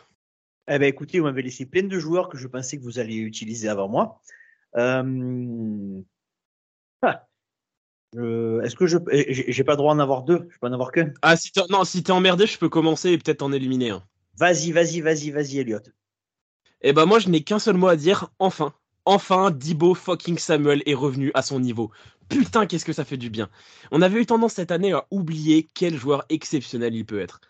[0.66, 3.18] Eh ben écoutez, vous m'avez laissé plein de joueurs que je pensais que vous alliez
[3.18, 4.22] utiliser avant moi.
[8.16, 8.62] Euh...
[8.62, 10.48] Est-ce que je j'ai pas le droit d'en avoir deux?
[10.50, 11.12] Je peux en avoir qu'un?
[11.22, 14.02] Ah si non si t'es emmerdé, je peux commencer et peut-être en éliminer un.
[14.38, 15.80] Vas-y, vas-y, vas-y, vas-y, Elliot.
[16.82, 18.30] Eh ben moi je n'ai qu'un seul mot à dire.
[18.38, 18.72] Enfin,
[19.04, 21.90] enfin, Dibo fucking Samuel est revenu à son niveau.
[22.28, 23.48] Putain, qu'est-ce que ça fait du bien.
[23.90, 27.40] On avait eu tendance cette année à oublier quel joueur exceptionnel il peut être.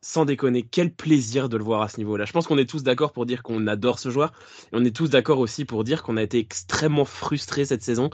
[0.00, 2.24] Sans déconner, quel plaisir de le voir à ce niveau-là.
[2.24, 4.32] Je pense qu'on est tous d'accord pour dire qu'on adore ce joueur.
[4.66, 8.10] Et on est tous d'accord aussi pour dire qu'on a été extrêmement frustrés cette saison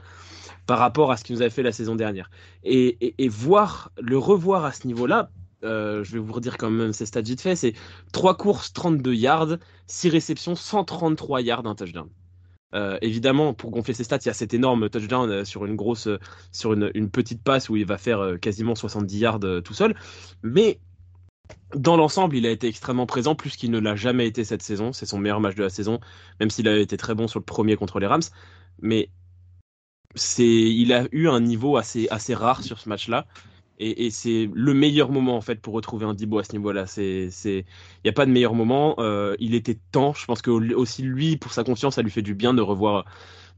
[0.65, 2.29] par rapport à ce qu'il nous avait fait la saison dernière.
[2.63, 5.29] Et, voir, le revoir à ce niveau-là,
[5.63, 7.73] euh, je vais vous redire quand même ces stats vite fait, c'est
[8.13, 12.09] 3 courses, 32 yards, 6 réceptions, 133 yards, un touchdown.
[12.73, 15.75] Euh, évidemment, pour gonfler ses stats, il y a cet énorme touchdown euh, sur une
[15.75, 16.09] grosse,
[16.51, 19.95] sur une, une, petite passe où il va faire quasiment 70 yards tout seul.
[20.43, 20.79] Mais
[21.75, 24.93] dans l'ensemble, il a été extrêmement présent, plus qu'il ne l'a jamais été cette saison.
[24.93, 25.99] C'est son meilleur match de la saison,
[26.39, 28.21] même s'il a été très bon sur le premier contre les Rams.
[28.81, 29.09] Mais
[30.15, 33.25] c'est, il a eu un niveau assez, assez rare sur ce match-là.
[33.77, 36.87] Et, c'est le meilleur moment en fait pour retrouver un Dibo à ce niveau-là.
[36.87, 37.63] C'est, il
[38.05, 38.95] n'y a pas de meilleur moment.
[38.99, 40.13] Euh, il était temps.
[40.13, 43.05] Je pense que aussi lui, pour sa confiance, ça lui fait du bien de revoir,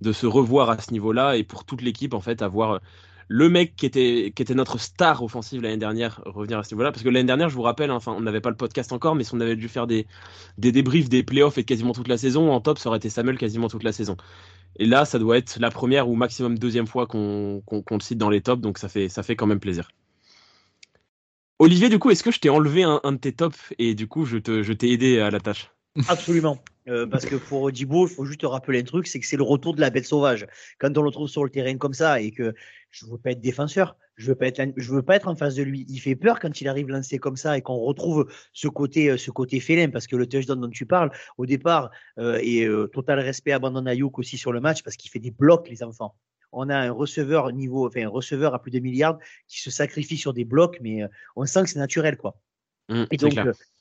[0.02, 2.82] de se revoir à ce niveau-là et pour toute l'équipe en fait, avoir
[3.27, 6.91] le mec qui était, qui était notre star offensive l'année dernière revenir à ce niveau-là.
[6.91, 9.15] Parce que l'année dernière, je vous rappelle, hein, enfin, on n'avait pas le podcast encore,
[9.15, 10.07] mais si on avait dû faire des,
[10.57, 13.37] des débriefs des playoffs et quasiment toute la saison, en top, ça aurait été Samuel
[13.37, 14.17] quasiment toute la saison.
[14.77, 18.29] Et là, ça doit être la première ou maximum deuxième fois qu'on le cite dans
[18.29, 19.89] les tops, donc ça fait, ça fait quand même plaisir.
[21.59, 24.07] Olivier, du coup, est-ce que je t'ai enlevé un, un, de tes tops et du
[24.07, 25.71] coup, je t'ai je aidé à la tâche?
[26.07, 26.60] Absolument.
[26.88, 29.43] Euh, parce que pour Djibo, il faut juste rappeler un truc, c'est que c'est le
[29.43, 30.47] retour de la bête sauvage.
[30.79, 32.53] Quand on le trouve sur le terrain comme ça et que
[32.91, 35.55] je veux pas être défenseur, je veux pas être, je veux pas être en face
[35.55, 35.86] de lui.
[35.89, 39.17] Il fait peur quand il arrive lancé comme ça et qu'on retrouve ce côté, euh,
[39.17, 43.19] ce côté félin parce que le touchdown dont tu parles au départ euh, et total
[43.19, 46.15] respect Ayuk aussi sur le match parce qu'il fait des blocs les enfants.
[46.53, 50.17] On a un receveur niveau, enfin un receveur à plus de milliards qui se sacrifie
[50.17, 51.01] sur des blocs, mais
[51.36, 52.39] on sent que c'est naturel quoi.
[52.89, 53.34] Mmh, et donc,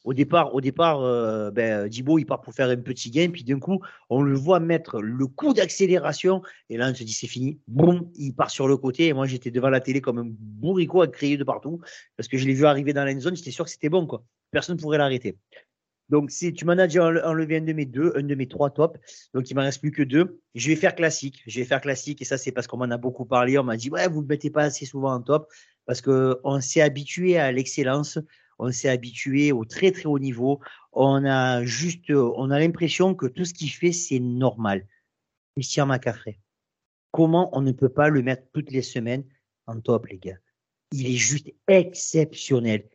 [0.05, 3.45] au départ, au départ euh, ben, Dibo, il part pour faire un petit game, puis
[3.45, 7.27] d'un coup, on le voit mettre le coup d'accélération, et là, on se dit, c'est
[7.27, 7.61] fini.
[7.69, 11.03] Boum, il part sur le côté, et moi, j'étais devant la télé comme un bourricot
[11.03, 11.81] à crier de partout,
[12.17, 14.25] parce que je l'ai vu arriver dans la zone, j'étais sûr que c'était bon, quoi.
[14.51, 15.37] Personne ne pourrait l'arrêter.
[16.09, 18.71] Donc, si tu m'en as déjà enlevé un de mes deux, un de mes trois
[18.71, 18.99] tops,
[19.35, 20.41] donc il m'en reste plus que deux.
[20.55, 21.43] Je vais faire classique.
[21.47, 23.59] Je vais faire classique, et ça, c'est parce qu'on m'en a beaucoup parlé.
[23.59, 25.49] On m'a dit, ouais, vous ne le mettez pas assez souvent en top,
[25.85, 28.19] parce qu'on s'est habitué à l'excellence
[28.59, 30.61] on s'est habitué au très très haut niveau.
[30.93, 34.87] On a juste, on a l'impression que tout ce qu'il fait, c'est normal.
[35.55, 36.39] Christian McCaffrey.
[37.11, 39.25] Comment on ne peut pas le mettre toutes les semaines
[39.67, 40.39] en top, les gars?
[40.93, 42.89] Il est juste exceptionnel.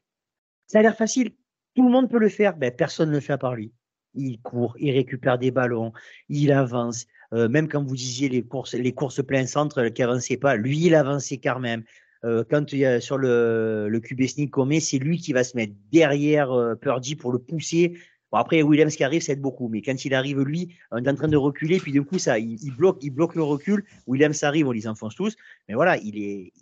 [0.67, 1.31] Ça a l'air facile.
[1.75, 2.55] Tout le monde peut le faire.
[2.55, 3.73] Ben, personne ne le fait à part lui.
[4.13, 5.93] Il court, il récupère des ballons,
[6.27, 7.07] il avance.
[7.33, 10.85] Euh, même quand vous disiez les courses, les courses plein centre qui avançaient pas, lui,
[10.85, 11.83] il avançait quand même.
[12.23, 15.33] Euh, quand il y a sur le, le QB sneak qu'on met, c'est lui qui
[15.33, 17.97] va se mettre derrière euh, Purdy pour le pousser.
[18.31, 19.67] Bon, après, Williams qui arrive, ça aide beaucoup.
[19.67, 22.39] Mais quand il arrive, lui, on est en train de reculer, puis du coup, ça,
[22.39, 23.83] il, bloque, il bloque le recul.
[24.07, 25.35] Williams arrive, on les enfonce tous.
[25.67, 26.53] Mais voilà, il est.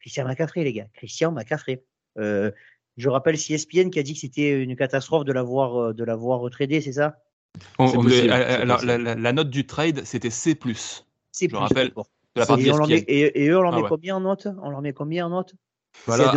[0.00, 0.86] Christian McCaffrey, les gars.
[0.94, 1.82] Christian McCaffrey.
[2.18, 2.50] Euh,
[2.96, 6.48] je rappelle CSPN qui a dit que c'était une catastrophe de l'avoir euh, de l'avoir
[6.50, 7.16] tradé, c'est ça?
[7.78, 10.58] La, note du trade, c'était C+.
[11.32, 11.48] C+.
[11.50, 11.92] Je rappelle
[12.36, 14.48] et, on met, et, eux, on leur ah met combien en note?
[14.62, 15.54] On leur met combien en note?
[16.06, 16.32] Voilà,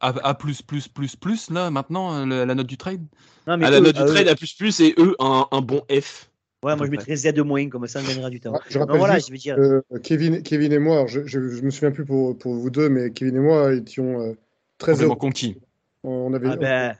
[0.00, 3.02] à, plus, plus, plus, plus, là, maintenant, la note du trade?
[3.46, 5.82] Non, mais à la note du trade, à plus, plus, et eux, un, un bon
[5.90, 6.30] F.
[6.62, 8.52] Ouais, moi je mettrais Z de moins, comme ça on gagnera du temps.
[8.68, 9.56] je rappelle voilà, je veux dire...
[10.02, 13.36] Kevin, Kevin et moi, je, je, me souviens plus pour, pour, vous deux, mais Kevin
[13.36, 14.34] et moi étions euh,
[14.76, 15.16] très heureux.
[15.16, 15.56] conquis.
[16.02, 16.96] On avait, ah ben...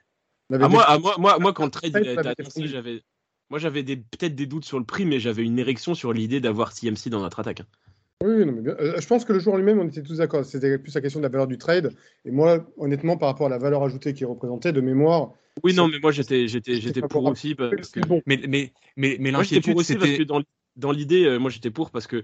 [0.49, 3.03] on avait ah, moi, ah, moi, moi, moi, quand le trade a été annoncé, j'avais,
[3.51, 6.73] moi j'avais peut-être des doutes sur le prix, mais j'avais une érection sur l'idée d'avoir
[6.73, 7.63] CMC dans notre attaque.
[8.23, 10.45] Oui, non, mais euh, je pense que le joueur lui-même, on était tous d'accord.
[10.45, 11.95] C'était plus la question de la valeur du trade.
[12.27, 15.33] Et moi, honnêtement, par rapport à la valeur ajoutée qui est représentée, de mémoire.
[15.65, 17.55] Oui, non, mais moi, j'étais, j'étais, j'étais pour aussi.
[17.55, 18.01] Parce que...
[18.27, 20.27] Mais, mais, mais, mais l'inquiétude, c'était.
[20.27, 20.43] Dans,
[20.77, 22.23] dans l'idée, euh, moi, j'étais pour parce que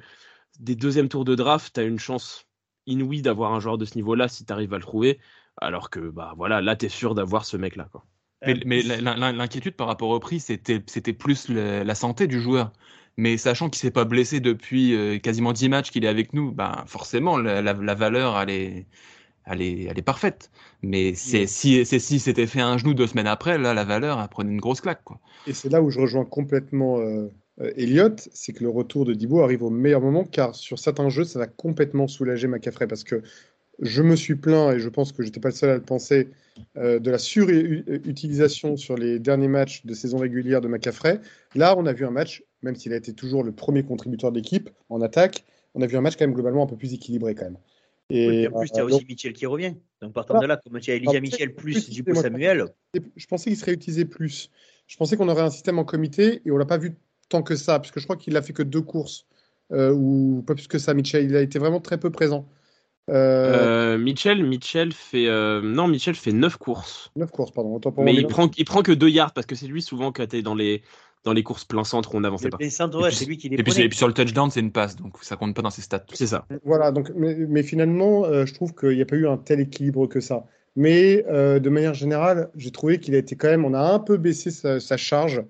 [0.60, 2.46] des deuxièmes tours de draft, tu as une chance
[2.86, 5.18] inouïe d'avoir un joueur de ce niveau-là si tu arrives à le trouver.
[5.58, 7.88] Alors que, bah voilà, là, tu es sûr d'avoir ce mec-là.
[7.90, 8.04] Quoi.
[8.44, 12.72] Mais, l'inquiétude par rapport au prix, c'était, c'était plus la santé du joueur.
[13.16, 16.52] Mais sachant qu'il s'est pas blessé depuis euh, quasiment 10 matchs qu'il est avec nous,
[16.52, 18.86] ben forcément la, la, valeur elle est,
[19.46, 20.50] elle est, elle est parfaite.
[20.82, 24.20] Mais c'est si c'est si c'était fait un genou deux semaines après, là la valeur
[24.20, 25.18] elle prenait une grosse claque quoi.
[25.46, 27.28] Et c'est là où je rejoins complètement euh,
[27.60, 31.08] euh Elliott, c'est que le retour de Dibo arrive au meilleur moment car sur certains
[31.08, 33.22] jeux ça va complètement soulager McCaffrey parce que
[33.80, 35.82] je me suis plaint, et je pense que je n'étais pas le seul à le
[35.82, 36.30] penser,
[36.76, 41.20] euh, de la surutilisation sur les derniers matchs de saison régulière de McCaffrey.
[41.54, 44.36] Là, on a vu un match, même s'il a été toujours le premier contributeur de
[44.36, 47.34] l'équipe en attaque, on a vu un match quand même globalement un peu plus équilibré
[47.34, 47.58] quand même.
[48.08, 49.74] Et en plus, tu as euh, aussi Michel qui revient.
[50.00, 52.66] Donc partant de là, comme tu as Elijah Michel plus du coup Samuel.
[52.94, 54.50] Je pensais qu'il serait utilisé plus.
[54.86, 56.96] Je pensais qu'on aurait un système en comité et on l'a pas vu
[57.28, 59.26] tant que ça, parce que je crois qu'il a fait que deux courses
[59.72, 60.94] euh, ou pas plus que ça.
[60.94, 62.48] Michel, il a été vraiment très peu présent.
[63.08, 63.98] Euh, euh...
[63.98, 65.60] Mitchell, Mitchell fait euh...
[65.62, 67.10] non, Mitchell fait 9 courses.
[67.16, 67.80] 9 courses, pardon.
[67.98, 70.24] Mais il prend, il prend que 2 yards parce que c'est lui souvent qui a
[70.24, 70.82] été dans les
[71.26, 72.58] dans les courses plein centre où on n'avançait pas.
[72.60, 75.16] c'est lui qui les et, puis, et puis sur le touchdown, c'est une passe, donc
[75.22, 76.04] ça compte pas dans ses stats.
[76.14, 76.46] C'est ça.
[76.64, 79.58] Voilà, donc mais, mais finalement, euh, je trouve qu'il n'y a pas eu un tel
[79.58, 80.44] équilibre que ça.
[80.76, 83.98] Mais euh, de manière générale, j'ai trouvé qu'il a été quand même, on a un
[83.98, 85.42] peu baissé sa, sa charge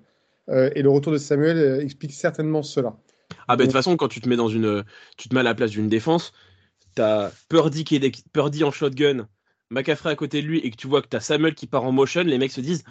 [0.49, 2.95] euh, et le retour de Samuel explique certainement cela.
[3.47, 4.83] Ah bah de toute façon, quand tu te mets dans une,
[5.15, 6.33] tu te mets à la place d'une défense,
[6.95, 9.27] t'as Purdy qui est Purdy en shotgun,
[9.69, 11.91] McCaffrey à côté de lui et que tu vois que t'as Samuel qui part en
[11.91, 12.83] motion, les mecs se disent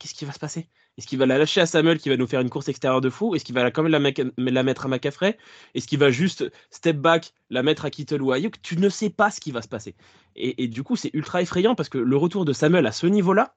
[0.00, 0.66] qu'est-ce qui va se passer?
[0.98, 3.10] Est-ce qu'il va la lâcher à Samuel qui va nous faire une course extérieure de
[3.10, 3.34] fou?
[3.34, 5.38] Est-ce qu'il va quand même la, mettre à McCaffrey?
[5.74, 8.60] Est-ce qu'il va juste step back, la mettre à Kittle ou à Ayuk?
[8.62, 9.94] Tu ne sais pas ce qui va se passer.
[10.34, 13.54] Et, du coup, c'est ultra effrayant parce que le retour de Samuel à ce niveau-là,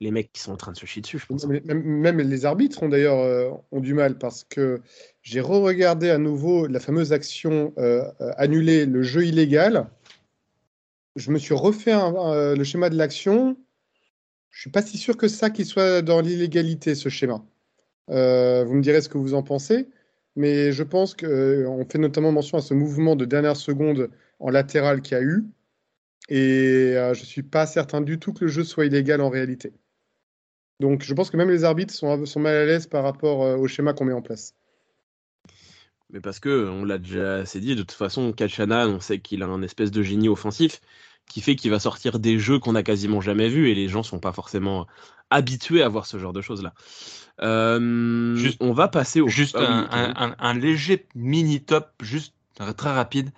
[0.00, 1.46] les mecs qui sont en train de se chier dessus, je pense.
[1.46, 4.82] Même, les arbitres ont d'ailleurs euh, ont du mal parce que
[5.22, 8.02] j'ai re-regardé à nouveau la fameuse action euh,
[8.36, 9.88] annuler le jeu illégal.
[11.16, 13.56] Je me suis refait le schéma de l'action.
[14.54, 17.44] Je suis pas si sûr que ça qu'il soit dans l'illégalité ce schéma.
[18.08, 19.88] vous me direz ce que vous en pensez,
[20.36, 25.02] mais je pense qu'on fait notamment mention à ce mouvement de dernière seconde en latéral
[25.02, 25.44] qu'il y a eu.
[26.28, 29.74] Et je ne suis pas certain du tout que le jeu soit illégal en réalité.
[30.80, 33.66] Donc je pense que même les arbitres sont, mal à l'aise par rapport euh, au
[33.68, 34.54] schéma qu'on met en place.
[36.10, 39.42] Mais parce que, on l'a déjà assez dit, de toute façon, Kachana, on sait qu'il
[39.42, 40.80] a un espèce de génie offensif
[41.28, 44.02] qui fait qu'il va sortir des jeux qu'on n'a quasiment jamais vus et les gens
[44.02, 44.86] sont pas forcément
[45.30, 46.74] habitués à voir ce genre de choses-là.
[47.42, 49.28] Euh, juste, on va passer au...
[49.28, 52.34] Juste ah un, léger mini-top, juste
[52.76, 53.30] très rapide,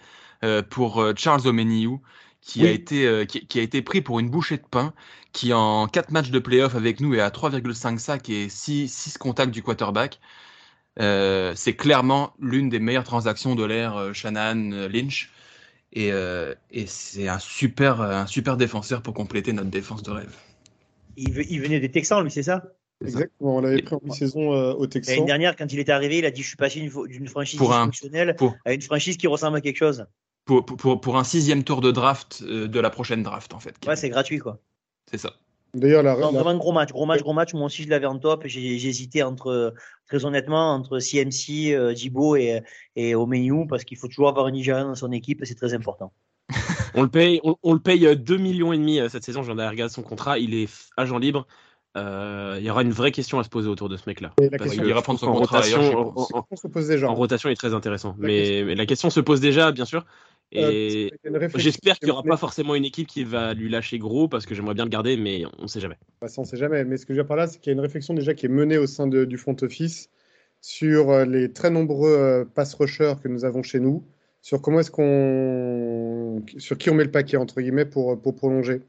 [0.45, 2.03] euh, pour Charles Omeniou,
[2.47, 4.95] qui, a été, euh, qui, a été pris pour une bouchée de pain,
[5.33, 9.19] qui en 4 matchs de playoff avec nous est à 3,5 sacs et 6, 6
[9.19, 10.21] contacts du quarterback.
[11.01, 15.31] Euh, c'est clairement l'une des meilleures transactions de l'ère euh, Shannon Lynch.
[15.97, 16.13] Et,
[16.71, 20.37] et c'est un super, un super défenseur pour compléter notre défense de rêve.
[21.17, 22.63] Il, il venait des Texans, lui, c'est ça?
[23.03, 25.15] Exactement, on l'avait pris en mi-saison au Texas.
[25.15, 28.37] L'année dernière, quand il était arrivé, il a dit Je suis passé d'une franchise fonctionnelle
[28.67, 30.07] à une franchise qui ressemble à quelque chose
[30.47, 33.75] pour, pour, pour, un sixième tour de draft euh, de la prochaine draft, en fait.
[33.87, 34.59] Ouais, c'est gratuit, quoi.
[35.11, 35.35] C'est ça.
[35.77, 37.53] D'ailleurs, la, vraiment un gros match, gros match, gros match.
[37.53, 38.47] Moi aussi, je l'avais en top.
[38.47, 39.75] J'ai hésité entre,
[40.07, 42.63] très honnêtement, entre CMC, euh, Jibo et,
[42.97, 46.13] et Omeyu, parce qu'il faut toujours avoir un Nigérian dans son équipe, c'est très important.
[46.95, 49.43] on le paye, on, le paye 2 millions et demi euh, cette saison.
[49.43, 50.39] J'en ai regardé son contrat.
[50.39, 51.47] Il est agent libre.
[51.97, 54.35] Euh, il y aura une vraie question à se poser autour de ce mec-là.
[54.41, 57.09] Il ira prendre son contrat rotation, en, se pose déjà.
[57.09, 58.15] en rotation, il est très intéressant.
[58.19, 60.05] mais, mais, la question se pose déjà, bien sûr.
[60.55, 61.13] Euh, Et
[61.57, 64.55] j'espère qu'il n'y aura pas forcément une équipe qui va lui lâcher gros parce que
[64.55, 65.97] j'aimerais bien le garder, mais on ne sait jamais.
[66.21, 66.85] Bah, ça, on sait jamais.
[66.85, 68.35] Mais ce que je veux dire par là, c'est qu'il y a une réflexion déjà
[68.35, 70.11] qui est menée au sein du front office
[70.61, 74.05] sur euh, les très nombreux pass rushers que nous avons chez nous,
[74.43, 78.83] sur comment est-ce qu'on, sur qui on met le paquet entre guillemets pour pour prolonger,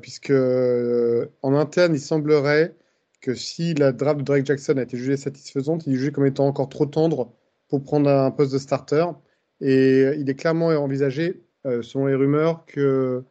[0.00, 2.74] puisque en interne, il semblerait
[3.20, 6.26] que si la draft de Drake Jackson a été jugée satisfaisante, il est jugé comme
[6.26, 7.32] étant encore trop tendre
[7.68, 9.04] pour prendre un poste de starter.
[9.60, 13.24] Et il est clairement envisagé, euh, selon les rumeurs, que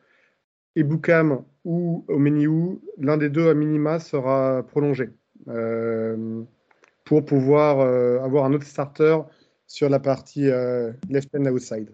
[0.76, 5.10] Ebukam ou Omeniou, l'un des deux à minima, sera prolongé
[5.48, 6.44] euh,
[7.06, 9.20] pour pouvoir euh, avoir un autre starter
[9.68, 10.48] sur la partie
[11.10, 11.90] left and outside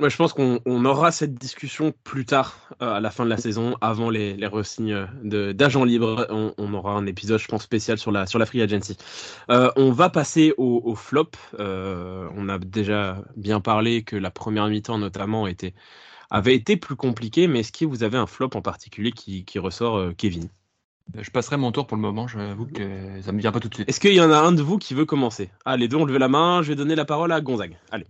[0.00, 3.76] je pense qu'on aura cette discussion plus tard, euh, à la fin de la saison,
[3.80, 6.26] avant les, les re-signes d'agents libres.
[6.30, 8.96] On, aura un épisode, je pense, spécial sur la, sur la free agency.
[9.50, 11.30] Euh, on va passer au, flop.
[11.58, 15.74] Euh, on a déjà bien parlé que la première mi-temps, notamment, était,
[16.30, 19.58] avait été plus compliquée, mais est-ce que vous avez un flop en particulier qui, qui
[19.58, 20.48] ressort, Kevin?
[21.14, 23.74] Je passerai mon tour pour le moment, j'avoue que ça me vient pas tout de
[23.74, 23.88] suite.
[23.88, 25.50] Est-ce qu'il y en a un de vous qui veut commencer?
[25.64, 27.78] Ah, les deux ont levé la main, je vais donner la parole à Gonzague.
[27.92, 28.06] Allez.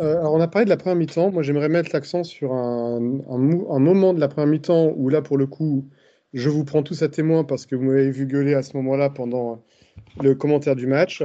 [0.00, 1.30] Euh, alors on a parlé de la première mi-temps.
[1.30, 5.46] Moi, j'aimerais mettre l'accent sur un, moment de la première mi-temps où là, pour le
[5.46, 5.88] coup,
[6.32, 9.10] je vous prends tous à témoin parce que vous m'avez vu gueuler à ce moment-là
[9.10, 9.64] pendant
[10.22, 11.22] le commentaire du match.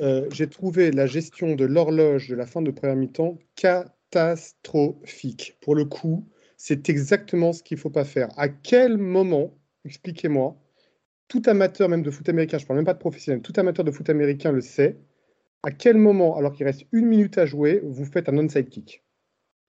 [0.00, 5.56] Euh, j'ai trouvé la gestion de l'horloge de la fin de première mi-temps catastrophique.
[5.60, 8.28] Pour le coup, c'est exactement ce qu'il ne faut pas faire.
[8.36, 10.56] À quel moment, expliquez-moi,
[11.28, 13.84] tout amateur même de foot américain, je ne parle même pas de professionnel, tout amateur
[13.84, 14.96] de foot américain le sait,
[15.62, 19.04] à quel moment, alors qu'il reste une minute à jouer, vous faites un onside kick?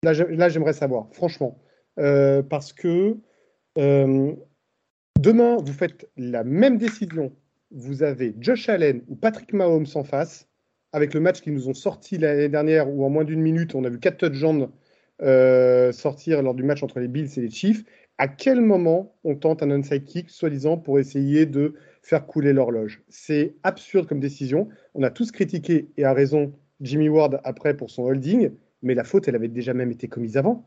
[0.04, 1.60] Là, j'aimerais savoir, franchement.
[2.00, 3.18] Euh, parce que
[3.78, 4.34] euh,
[5.20, 7.34] demain, vous faites la même décision.
[7.72, 10.48] Vous avez Josh Allen ou Patrick Mahomes en face,
[10.94, 13.84] avec le match qu'ils nous ont sorti l'année dernière, où en moins d'une minute, on
[13.84, 14.70] a vu quatre touchdowns
[15.24, 17.84] euh, sortir lors du match entre les Bills et les Chiefs.
[18.20, 21.74] À quel moment on tente un onside kick, soi-disant, pour essayer de
[22.08, 23.02] faire couler l'horloge.
[23.10, 24.70] C'est absurde comme décision.
[24.96, 29.04] On a tous critiqué, et à raison, Jimmy Ward après pour son holding, mais la
[29.04, 30.66] faute, elle avait déjà même été commise avant.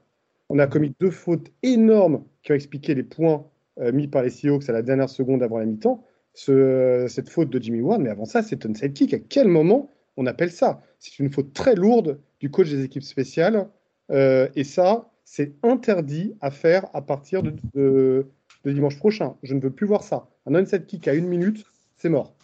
[0.51, 3.47] On a commis deux fautes énormes qui ont expliqué les points
[3.79, 6.05] euh, mis par les Seahawks à la dernière seconde avant la mi-temps.
[6.35, 9.15] cette faute de Jimmy Ward, mais avant ça, c'est un sidekick.
[9.15, 10.83] À quel moment on appelle ça?
[10.99, 13.67] C'est une faute très lourde du coach des équipes spéciales.
[14.11, 18.27] Euh, et ça, c'est interdit à faire à partir de, de
[18.65, 19.37] dimanche prochain.
[19.43, 20.29] Je ne veux plus voir ça.
[20.47, 21.65] Un onside kick à une minute,
[21.97, 22.35] c'est mort.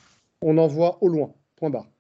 [0.41, 1.35] On envoie au loin.
[1.57, 1.91] Point barre.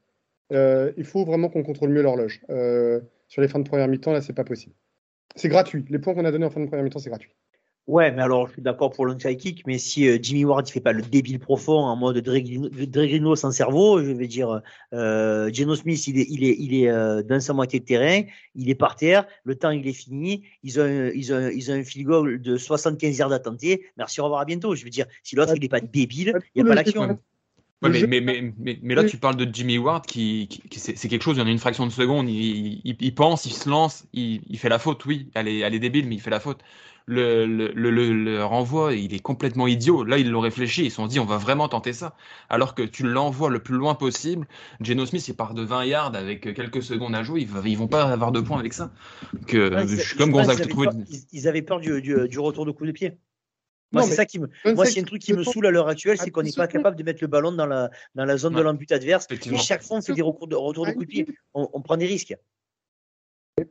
[0.53, 2.43] Euh, il faut vraiment qu'on contrôle mieux l'horloge.
[2.51, 4.75] Euh, sur les fins de première mi-temps, là, c'est pas possible.
[5.35, 5.85] C'est gratuit.
[5.91, 7.33] Les points qu'on a donnés en fin de première mi-temps, c'est gratuit.
[7.87, 10.71] Ouais, mais alors je suis d'accord pour l'onside kick, mais si euh, Jimmy Ward ne
[10.71, 14.61] fait pas le débile profond en mode Dregrino sans cerveau, je vais dire,
[14.93, 18.23] euh, Geno Smith, il est, il est, il est euh, dans sa moitié de terrain,
[18.57, 21.75] il est par terre, le temps il est fini, ils ont, ils ont, ils ont
[21.75, 24.75] un field goal de 75 yards à tenter, merci, au revoir, à bientôt.
[24.75, 27.21] Je veux dire, si l'autre il n'est pas débile, il n'y a pas l'action.
[27.83, 31.37] Mais, mais, mais, mais, là, tu parles de Jimmy Ward qui, qui, c'est quelque chose,
[31.37, 34.07] il y en a une fraction de seconde, il, il, il pense, il se lance,
[34.13, 36.41] il, il, fait la faute, oui, elle est, elle est débile, mais il fait la
[36.41, 36.63] faute
[37.07, 40.03] le, le, le, le, renvoi, il est complètement idiot.
[40.05, 42.17] Là, ils l'ont réfléchi, ils se sont dit, on va vraiment tenter ça.
[42.49, 44.47] Alors que tu l'envoies le plus loin possible.
[44.81, 47.87] Geno Smith, il part de 20 yards avec quelques secondes à jouer, ils, ils vont
[47.87, 48.91] pas avoir de points avec ça.
[49.47, 50.59] Que, je suis comme Gonzague.
[50.59, 50.93] Ils, avaient peur,
[51.33, 53.13] ils avaient peur du, du, du retour de coup de pied.
[53.93, 54.49] Moi, c'est ça qui me.
[54.65, 56.97] Moi, c'est un truc qui me saoule à l'heure actuelle, c'est qu'on n'est pas capable
[56.97, 59.27] de mettre le ballon dans la, dans la zone de l'embut adverse.
[59.31, 61.27] Et chaque fois, on fait des retours de, retour de coup de pied.
[61.55, 62.35] On, on, prend des risques.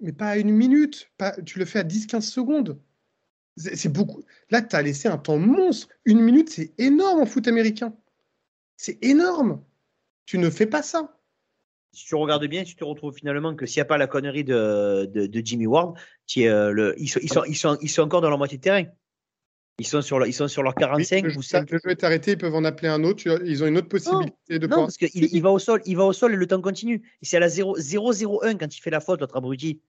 [0.01, 1.12] Mais pas à une minute.
[1.17, 2.80] Pas, tu le fais à 10-15 secondes.
[3.58, 4.23] C'est beaucoup.
[4.49, 5.88] Là, tu as laissé un temps monstre.
[6.04, 7.95] Une minute, c'est énorme en foot américain.
[8.75, 9.63] C'est énorme.
[10.25, 11.17] Tu ne fais pas ça.
[11.93, 14.43] Si tu regardes bien, tu te retrouves finalement que s'il n'y a pas la connerie
[14.43, 18.01] de, de, Jimmy Ward, qui euh, le, ils, sont, ils, sont, ils, sont, ils, sont,
[18.01, 18.84] encore dans leur moitié de terrain.
[19.77, 21.61] Ils sont sur, ils sont sur leur 45 ou ça.
[21.69, 23.23] Le jeu est arrêté, ils peuvent en appeler un autre.
[23.43, 25.97] Ils ont une autre possibilité non, de Non, parce qu'il il va au sol, il
[25.97, 27.03] va au sol et le temps continue.
[27.21, 29.81] C'est à la 0-0-1 quand il fait la faute, votre abruti.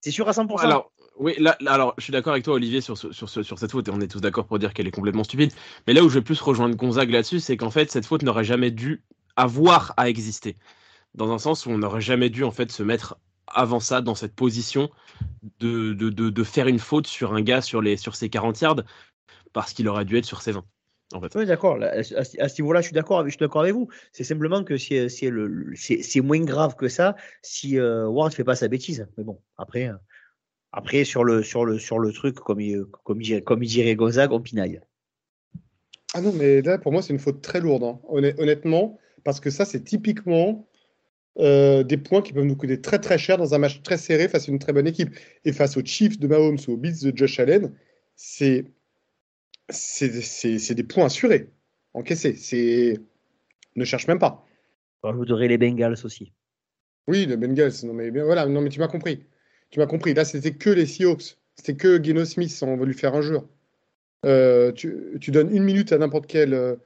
[0.00, 0.60] C'est sûr à 100%.
[0.60, 3.70] Alors, oui, là, alors je suis d'accord avec toi, Olivier, sur, sur, sur, sur cette
[3.70, 5.52] faute, et on est tous d'accord pour dire qu'elle est complètement stupide.
[5.86, 8.44] Mais là où je vais plus rejoindre Gonzague là-dessus, c'est qu'en fait, cette faute n'aurait
[8.44, 9.02] jamais dû
[9.36, 10.56] avoir à exister.
[11.14, 14.14] Dans un sens où on n'aurait jamais dû en fait se mettre avant ça dans
[14.14, 14.90] cette position
[15.60, 18.60] de, de, de, de faire une faute sur un gars sur, les, sur ses 40
[18.60, 18.82] yards
[19.52, 20.64] parce qu'il aurait dû être sur ses 20.
[21.12, 21.34] En fait.
[21.36, 21.80] Oui, d'accord.
[21.80, 23.88] À, ce niveau-là, je suis d'accord avec, avec vous.
[24.10, 28.68] C'est simplement que c'est moins grave que ça si euh, Ward ne fait pas sa
[28.68, 29.06] bêtise.
[29.16, 29.88] Mais bon, après.
[29.88, 29.94] Euh,
[30.72, 33.94] après, sur le, sur le, sur le truc, comme il, comme, il, comme il dirait
[33.94, 34.80] Gonzague, on pinaille.
[36.12, 37.98] Ah non, mais là, pour moi, c'est une faute très lourde, hein.
[38.08, 40.68] honnêtement, parce que ça, c'est typiquement
[41.38, 44.28] euh, des points qui peuvent nous coûter très très cher dans un match très serré
[44.28, 45.10] face à une très bonne équipe.
[45.44, 47.72] Et face aux Chiefs de Mahomes ou aux Beats de Josh Allen,
[48.14, 48.64] c'est
[49.68, 51.50] des points assurés,
[51.94, 52.36] encaissés.
[52.36, 52.98] C'est
[53.76, 54.46] ne cherche même pas.
[55.04, 56.32] Je voudrais les Bengals aussi.
[57.06, 57.72] Oui, les Bengals.
[57.84, 59.24] Non mais voilà, non mais tu m'as compris.
[59.70, 60.14] Tu m'as compris.
[60.14, 61.36] Là, c'était que les Seahawks.
[61.56, 62.58] C'était que Geno Smith.
[62.62, 63.38] On va lui faire un jeu.
[64.24, 66.76] Euh, tu, tu, donnes une minute à n'importe quel euh,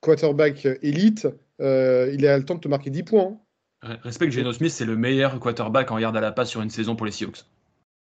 [0.00, 1.28] quarterback élite.
[1.60, 3.40] Euh, il a le temps de te marquer 10 points.
[3.82, 6.96] Respecte Geno Smith, c'est le meilleur quarterback en yards à la passe sur une saison
[6.96, 7.44] pour les Seahawks.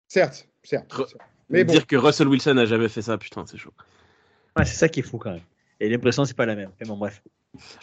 [0.07, 0.93] Certes, certes.
[1.49, 3.73] Mais dire que Russell Wilson n'a jamais fait ça, putain, c'est chaud.
[4.57, 5.41] Ouais, c'est ça qui est fou quand même.
[5.79, 6.71] Et l'impression, c'est pas la même.
[6.79, 7.21] Mais bon, bref.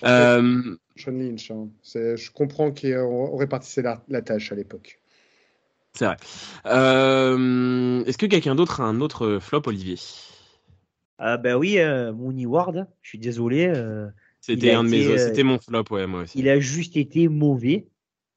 [0.05, 0.77] Euh...
[0.97, 1.69] Sean Lynch, hein.
[1.85, 5.01] je comprends qu'on répartissait la, la tâche à l'époque.
[5.95, 6.17] C'est vrai.
[6.67, 9.97] Euh, est-ce que quelqu'un d'autre a un autre flop, Olivier?
[11.19, 12.87] Ah Ben oui, euh, Mooney Ward.
[13.01, 13.73] Je suis désolé.
[14.49, 16.39] Euh, c'était un de mes, c'était mon flop, ouais, moi aussi.
[16.39, 17.87] Il a juste été mauvais.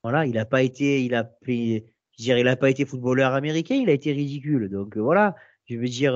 [0.04, 1.82] Voilà, il n'a pas été, il a, je
[2.17, 3.76] dirais, il a pas été footballeur américain.
[3.76, 4.69] Il a été ridicule.
[4.69, 6.13] Donc voilà, je veux dire,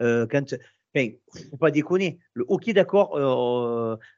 [0.00, 0.54] quand,
[0.94, 1.08] enfin,
[1.50, 2.18] faut pas déconner.
[2.32, 3.16] Le hockey, d'accord,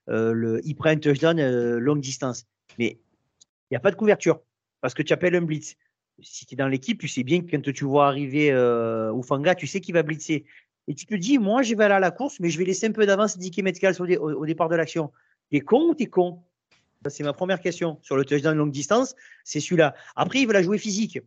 [0.07, 2.47] le, il prend un touchdown longue distance,
[2.79, 2.99] mais
[3.71, 4.41] il n'y a pas de couverture
[4.81, 5.77] parce que tu appelles un blitz
[6.21, 9.55] si tu es dans l'équipe, tu sais bien que quand tu vois arriver euh, Ufanga,
[9.55, 10.45] tu sais qu'il va blitzer.
[10.89, 12.87] Et tu te dis, moi, je vais aller à la course, mais je vais laisser
[12.87, 15.11] un peu d'avance Dicky Metcalf au, au, départ de l'action.
[15.51, 16.41] T'es con ou t'es con
[17.11, 17.99] c'est ma première question.
[18.03, 19.95] Sur le touchdown longue distance, c'est celui-là.
[20.15, 21.21] Après, il veut la jouer physique.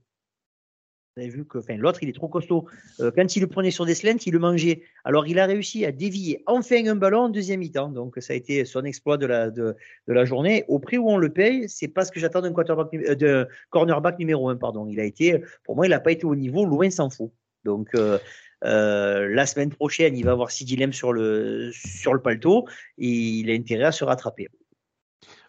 [1.15, 2.65] Vous avez vu que l'autre, il est trop costaud.
[3.00, 4.84] Euh, quand il le prenait sur des slants, il le mangeait.
[5.04, 7.89] Alors, il a réussi à dévier enfin un ballon en deuxième mi-temps.
[7.89, 10.63] Donc, ça a été son exploit de la, journée.
[10.67, 14.50] Au prix où on le paye, c'est pas ce que j'attends d'un euh, cornerback numéro
[14.50, 14.88] un, pardon.
[14.88, 17.32] Il a été, pour moi, il n'a pas été au niveau, loin s'en fout.
[17.65, 18.17] Donc, euh,
[18.65, 22.65] euh, la semaine prochaine, il va avoir six dilemmes sur le, sur le paletot
[22.98, 24.48] et il a intérêt à se rattraper.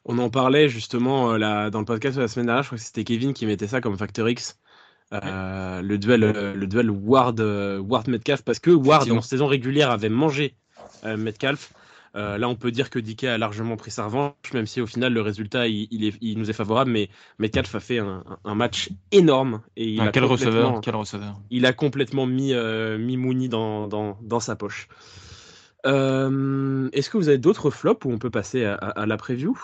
[0.05, 2.85] On en parlait justement là, dans le podcast de la semaine dernière, je crois que
[2.85, 4.59] c'était Kevin qui mettait ça comme facteur X.
[5.13, 9.47] Euh, le duel, euh, le duel Ward, euh, Ward Metcalf, parce que Ward en saison
[9.47, 10.55] régulière avait mangé
[11.05, 11.73] Metcalf.
[12.15, 15.13] Là, on peut dire que Dickey a largement pris sa revanche, même si au final
[15.13, 15.89] le résultat il,
[16.21, 16.91] il, nous est favorable.
[16.91, 17.09] Mais
[17.39, 21.41] Metcalf a fait un, un match énorme et il ah, a quel receveur, quel receveur
[21.51, 22.55] Il a complètement mis,
[22.99, 24.89] mis Mooney dans, dans, dans sa poche.
[25.85, 29.57] Est-ce que vous avez d'autres flops ou on peut passer à, à la preview?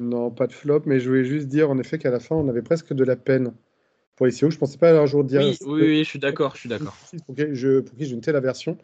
[0.00, 2.48] Non, pas de flop, mais je voulais juste dire en effet qu'à la fin on
[2.48, 3.52] avait presque de la peine
[4.16, 4.52] pour les Seahawks.
[4.52, 5.40] Je ne pensais pas un jour dire.
[5.40, 6.96] Oui, oui, je suis d'accord, je suis d'accord.
[7.26, 8.76] Pour qui j'ai une telle aversion.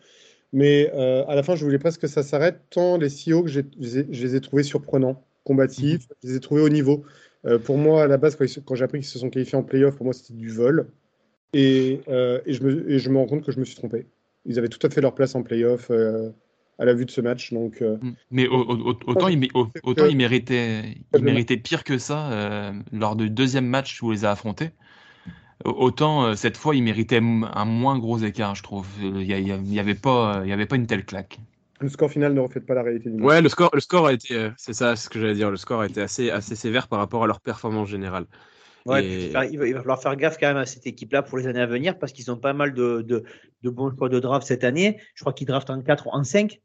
[0.52, 3.60] Mais euh, à la fin, je voulais presque que ça s'arrête, tant les Seahawks, je
[3.80, 6.16] les ai trouvés surprenants, combatifs, mhm.
[6.22, 7.04] je les ai trouvés au niveau.
[7.46, 9.96] Euh, pour moi, à la base, quand, j'ai appris qu'ils se sont qualifiés en playoff,
[9.96, 10.88] pour moi, c'était du vol.
[11.52, 14.06] Et, euh, et, je me, et, je me, rends compte que je me suis trompé.
[14.44, 17.52] ils avaient tout à fait leur place en playoff à la vue de ce match.
[17.52, 18.14] Donc, mm.
[18.30, 20.82] Mais autant, il, autant il, méritait,
[21.14, 24.70] il méritait pire que ça lors du deuxième match où on les a affrontés.
[25.64, 28.86] Autant cette fois, il méritait un moins gros écart, je trouve.
[29.00, 31.38] Il n'y avait, pas, il avait pas une telle claque.
[31.80, 33.26] Le score final ne reflète pas la réalité du match.
[33.26, 35.50] Ouais, le score, le score a été, euh, c'est ça, ce que j'allais dire.
[35.50, 38.26] Le score a été assez, assez sévère par rapport à leur performance générale.
[38.84, 41.46] Ouais, il, va, il, va, falloir faire gaffe quand même à cette équipe-là pour les
[41.46, 43.24] années à venir parce qu'ils ont pas mal de, de,
[43.62, 44.98] de, bons choix de draft cette année.
[45.14, 46.60] Je crois qu'ils draftent en 4 ou en 5.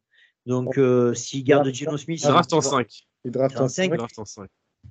[0.46, 2.22] Donc, euh, s'ils gardent Gino Smith.
[2.22, 2.88] Ils draftent en 5.
[3.24, 3.92] Ils draftent en 5.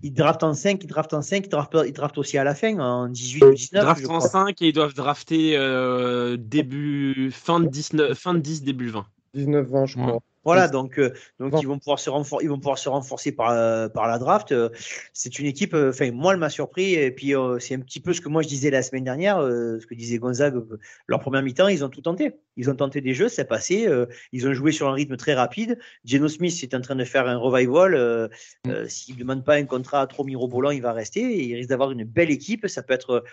[0.02, 2.54] Ils draftent en 5, ils draftent en 5, ils draftent, ils draftent aussi à la
[2.54, 3.80] fin, en 18 ou 19.
[3.80, 8.40] Ils draftent en 5 et ils doivent drafter euh, début, fin de, 19, fin de
[8.40, 9.06] 10, début 20.
[9.34, 10.20] 19-20, je crois.
[10.44, 13.50] Voilà, donc, euh, donc ils, vont pouvoir se renforcer, ils vont pouvoir se renforcer par,
[13.50, 14.52] euh, par la draft.
[14.52, 14.68] Euh,
[15.14, 16.94] c'est une équipe, enfin, moi, elle m'a surpris.
[16.94, 19.86] Et puis, c'est un petit peu ce que moi je disais la semaine dernière, ce
[19.86, 20.62] que disait Gonzague.
[21.06, 22.34] leur première mi-temps, ils ont tout tenté.
[22.56, 23.88] Ils ont tenté des jeux, c'est passé.
[24.32, 25.78] ils ont joué sur un rythme très rapide.
[26.04, 28.30] Geno Smith est en train de faire un revival.
[28.66, 28.88] Mm.
[28.88, 31.20] S'il ne demande pas un contrat trop mirobolant, il va rester.
[31.20, 32.68] il risque d'avoir une belle équipe.
[32.68, 33.24] Ça peut être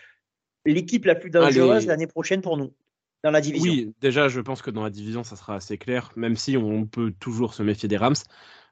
[0.65, 2.71] l'équipe la plus dangereuse l'année prochaine pour nous
[3.23, 3.71] dans la division.
[3.71, 6.85] Oui, déjà, je pense que dans la division, ça sera assez clair, même si on
[6.85, 8.15] peut toujours se méfier des Rams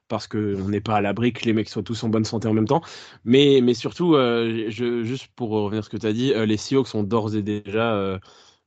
[0.09, 2.53] parce qu'on n'est pas à l'abri que les mecs soient tous en bonne santé en
[2.53, 2.81] même temps.
[3.23, 6.45] Mais, mais surtout, euh, je, juste pour revenir à ce que tu as dit, euh,
[6.45, 8.17] les Seahawks sont d'ores et déjà, euh,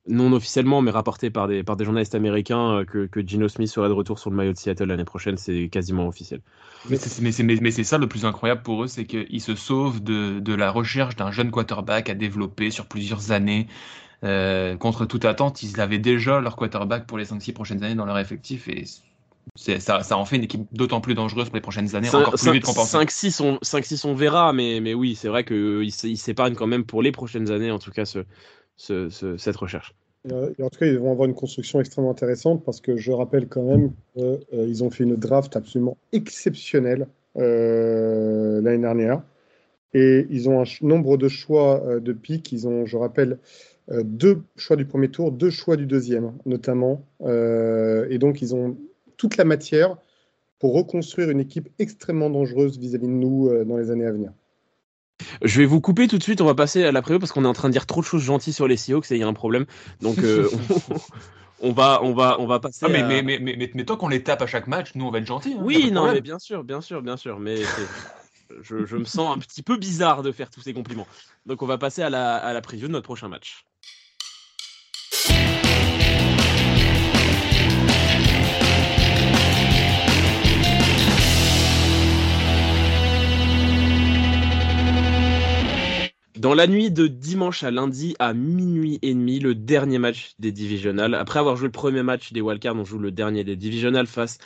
[0.07, 3.89] non officiellement, mais rapportés par des, par des journalistes américains, que, que Gino Smith serait
[3.89, 5.37] de retour sur le maillot de Seattle l'année prochaine.
[5.37, 6.41] C'est quasiment officiel.
[6.89, 10.39] Mais c'est mais, mais ça le plus incroyable pour eux, c'est qu'ils se sauvent de,
[10.39, 13.67] de la recherche d'un jeune quarterback à développer sur plusieurs années.
[14.23, 18.05] Euh, contre toute attente, ils avaient déjà leur quarterback pour les 5-6 prochaines années dans
[18.05, 18.85] leur effectif et
[19.55, 22.51] ça, ça, en fait une équipe d'autant plus dangereuse pour les prochaines années, encore plus
[22.51, 26.67] vite 5-6 on, 5-6 on verra, mais, mais oui, c'est vrai qu'ils ils s'épargnent quand
[26.67, 28.19] même pour les prochaines années, en tout cas, ce,
[28.77, 29.93] ce, cette recherche.
[30.31, 33.47] Euh, en tout cas, ils vont avoir une construction extrêmement intéressante parce que je rappelle
[33.47, 39.21] quand même qu'ils euh, ont fait une draft absolument exceptionnelle l'année dernière.
[39.93, 42.51] Et ils ont un nombre de choix de pics.
[42.51, 43.37] Ils ont, je rappelle, euh,
[43.89, 47.05] deux choix du premier tour, deux choix du deuxième, notamment.
[47.21, 48.77] Euh, et donc, ils ont
[49.17, 49.97] toute la matière
[50.59, 54.31] pour reconstruire une équipe extrêmement dangereuse vis-à-vis de nous euh, dans les années à venir.
[55.41, 57.43] Je vais vous couper tout de suite, on va passer à la prévue parce qu'on
[57.43, 59.23] est en train de dire trop de choses gentilles sur les Seahawks et il y
[59.23, 59.65] a un problème.
[60.01, 60.17] Donc
[61.61, 62.85] on, va, on, va, on va passer.
[62.85, 65.11] Ah, mais, mais, mais, mais, mais, tant qu'on les tape à chaque match, nous on
[65.11, 65.53] va être gentils.
[65.53, 67.39] Hein, oui, non, mais bien sûr, bien sûr, bien sûr.
[67.39, 67.57] Mais
[68.61, 71.07] je, je, me sens un petit peu bizarre de faire tous ces compliments.
[71.45, 73.65] Donc on va passer à la, à la preview de notre prochain match.
[86.43, 90.51] Dans la nuit de dimanche à lundi à minuit et demi, le dernier match des
[90.51, 91.15] divisionales.
[91.15, 94.39] Après avoir joué le premier match des wildcards, on joue le dernier des divisionales face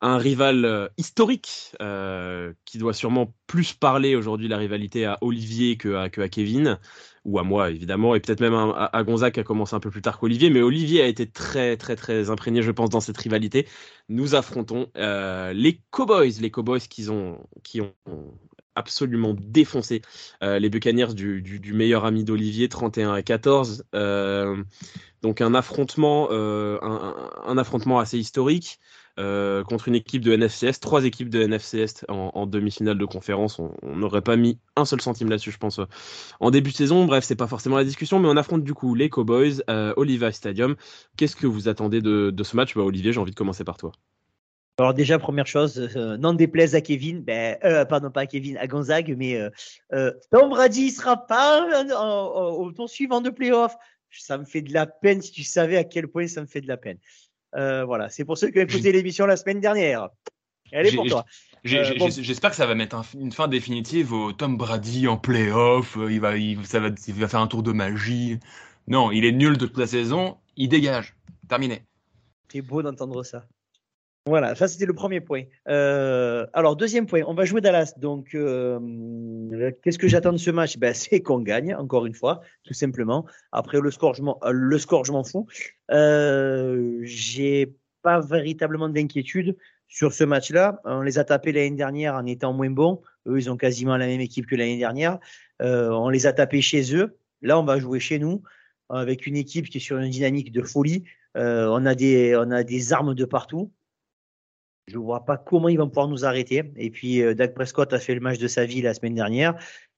[0.00, 5.18] à un rival euh, historique euh, qui doit sûrement plus parler aujourd'hui la rivalité à
[5.20, 6.78] Olivier que à, Kevin
[7.26, 9.90] ou à moi évidemment et peut-être même à, à Gonzague qui a commencé un peu
[9.90, 10.48] plus tard qu'Olivier.
[10.48, 13.68] Mais Olivier a été très très très imprégné je pense dans cette rivalité.
[14.08, 16.32] Nous affrontons euh, les Cowboys.
[16.40, 17.92] Les Cowboys qui ont qui ont
[18.80, 20.00] absolument défoncé
[20.42, 23.84] euh, les Buccaneers du, meilleur ami d'Olivier, 31 à 14.
[23.94, 24.56] Euh,
[25.22, 28.80] donc un affrontement, euh, un, affrontement assez historique
[29.68, 33.58] contre une équipe de NFCS, trois équipes de NFCS en, en demi-finale de conférence.
[33.58, 35.78] On n'aurait pas mis un seul centime là-dessus, je pense,
[36.40, 37.04] en début de saison.
[37.04, 40.74] Bref, c'est pas forcément la discussion, mais on affronte du coup les Cowboys, Oliva Stadium.
[41.18, 42.74] Qu'est-ce que vous attendez de, de ce match?
[42.74, 43.92] Bah, Olivier, j'ai envie de commencer par toi.
[44.80, 48.56] Alors déjà, première chose, euh, n'en déplaise à Kevin, ben, euh, pardon, pas à Kevin,
[48.56, 49.50] à Gonzague, mais euh,
[49.92, 53.76] euh Tom Brady sera pas au tour suivant de playoff.
[54.10, 56.62] Ça me fait de la peine si tu savais à quel point ça me fait
[56.62, 56.98] de la peine.
[57.52, 60.08] voilà, c'est pour ceux qui ont écouté l'émission la semaine dernière.
[60.72, 61.26] Elle est pour toi.
[61.62, 65.98] J'espère que ça va mettre une fin définitive au Tom Brady en playoff.
[66.08, 68.38] Il va, il, ça va, il va faire un tour de magie.
[68.88, 70.38] Non, il est nul toute la saison.
[70.56, 71.14] Il dégage.
[71.48, 71.82] Terminé.
[72.50, 73.44] C'est beau d'entendre ça.
[74.26, 75.44] Voilà, ça c'était le premier point.
[75.68, 77.94] Euh, alors deuxième point, on va jouer Dallas.
[77.96, 78.78] Donc euh,
[79.82, 80.76] qu'est-ce que j'attends de ce match?
[80.76, 83.24] Ben, C'est qu'on gagne, encore une fois, tout simplement.
[83.50, 85.46] Après le score, je m'en, euh, fous.
[87.02, 89.56] J'ai pas véritablement d'inquiétude
[89.88, 90.80] sur ce match-là.
[90.84, 93.00] On les a tapés l'année dernière en étant moins bons.
[93.26, 95.18] Eux, ils ont quasiment la même équipe que l'année dernière.
[95.60, 97.16] On les a tapés chez eux.
[97.40, 98.42] Là, on va jouer chez nous
[98.90, 101.04] avec une équipe qui est sur une dynamique de folie.
[101.34, 103.72] On a des armes de partout.
[104.90, 106.72] Je ne vois pas comment ils vont pouvoir nous arrêter.
[106.76, 109.54] Et puis, euh, Doug Prescott a fait le match de sa vie la semaine dernière.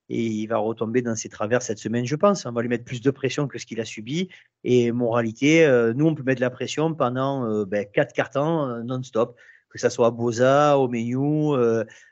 [0.09, 2.45] et il va retomber dans ses travers cette semaine, je pense.
[2.45, 4.29] On va lui mettre plus de pression que ce qu'il a subi.
[4.65, 8.69] Et moralité, euh, nous, on peut mettre de la pression pendant euh, ben, quatre cartons
[8.69, 9.37] euh, non-stop,
[9.71, 11.55] que ce soit Boza, Omeyu,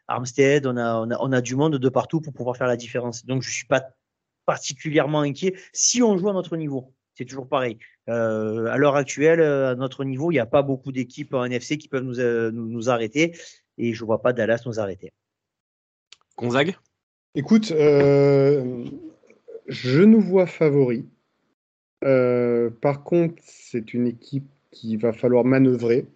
[0.09, 0.67] Armstead.
[0.67, 3.27] On a, on, a, on a du monde de partout pour pouvoir faire la différence.
[3.27, 3.83] Donc, je suis pas
[4.47, 6.95] particulièrement inquiet si on joue à notre niveau.
[7.21, 7.77] C'est toujours pareil.
[8.07, 11.89] à l'heure actuelle, à notre niveau, il n'y a pas beaucoup d'équipes en NFC qui
[11.89, 12.17] peuvent nous,
[12.51, 13.37] nous, nous arrêter.
[13.77, 15.13] Et je ne vois pas Dallas nous arrêter.
[16.39, 16.77] Gonzague?
[17.35, 18.87] Écoute, euh,
[19.67, 21.07] je nous vois favori.
[22.03, 26.07] Euh, par contre, c'est une équipe qui va falloir manœuvrer.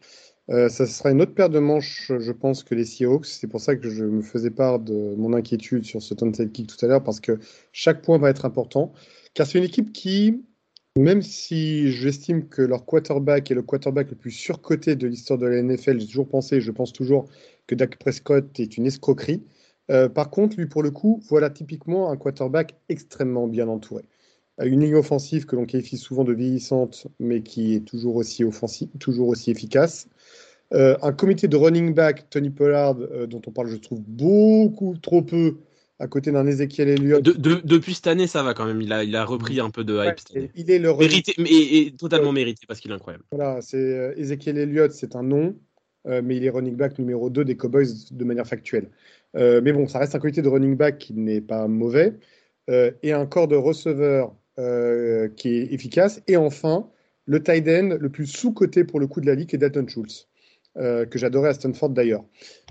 [0.49, 3.27] Euh, ça sera une autre paire de manches, je pense, que les Seahawks.
[3.27, 6.69] C'est pour ça que je me faisais part de mon inquiétude sur ce de kick
[6.69, 7.39] tout à l'heure, parce que
[7.73, 8.95] chaque point va être important.
[9.35, 10.45] Car c'est une équipe qui,
[10.97, 15.47] même si j'estime que leur quarterback est le quarterback le plus surcoté de l'histoire de
[15.47, 17.29] la NFL, j'ai toujours pensé, je pense toujours
[17.67, 19.43] que Dak Prescott est une escroquerie.
[19.91, 24.05] Euh, par contre, lui, pour le coup, voilà typiquement un quarterback extrêmement bien entouré.
[24.61, 28.45] Euh, une ligne offensive que l'on qualifie souvent de vieillissante, mais qui est toujours aussi,
[28.45, 30.09] offensive, toujours aussi efficace.
[30.73, 32.95] Euh, un comité de running back, Tony Pollard,
[33.29, 35.57] dont on parle, je trouve, beaucoup trop peu,
[35.99, 37.23] à côté d'un Ezekiel Elliott.
[37.23, 38.83] depuis cette année, ça va quand même.
[38.83, 40.51] Il a, il a repris un peu de hype.
[40.55, 43.25] il est le mérité, mais totalement mérité parce qu'il est incroyable.
[43.33, 45.57] Voilà, c'est Ezekiel Elliott, c'est un nom,
[46.05, 48.91] mais il est running back numéro 2 des Cowboys de manière factuelle.
[49.37, 52.15] Euh, mais bon, ça reste un qualité de running back qui n'est pas mauvais.
[52.71, 56.23] Euh, et un corps de receveur euh, qui est efficace.
[56.29, 56.89] Et enfin,
[57.27, 60.29] le tight end le plus sous-coté pour le coup de la ligue est Dalton Schultz,
[60.77, 62.25] que j'adorais à Stanford d'ailleurs.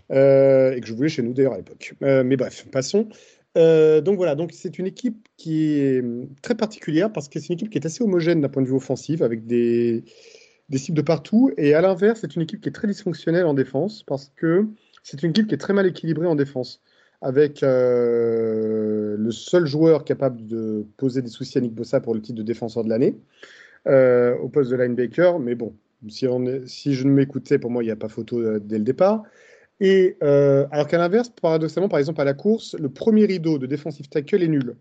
[0.10, 1.94] et que je voulais chez nous d'ailleurs à l'époque.
[2.02, 3.08] mais bref, passons.
[3.56, 6.04] donc voilà, donc c'est une équipe qui est
[6.42, 8.76] très particulière parce que c'est une équipe qui est assez homogène d'un point de vue
[8.76, 10.04] offensif avec des,
[10.70, 11.52] des cibles de partout.
[11.58, 14.68] Et à l'inverse, c'est une équipe qui est très dysfonctionnelle en défense parce que
[15.04, 16.82] c'est une équipe qui est très mal équilibrée en défense,
[17.22, 22.22] avec euh, le seul joueur capable de poser des soucis à Nick Bossa pour le
[22.22, 23.18] titre de défenseur de l'année,
[23.88, 25.40] euh, au poste de linebacker.
[25.40, 25.76] Mais bon,
[26.10, 29.24] si, je ne m'écoutais, pour moi, il n'y a pas photo euh, dès le départ.
[29.80, 34.08] Et alors qu'à l'inverse, paradoxalement, par exemple, à la course, le premier rideau de defensive
[34.08, 34.78] tackle est nul.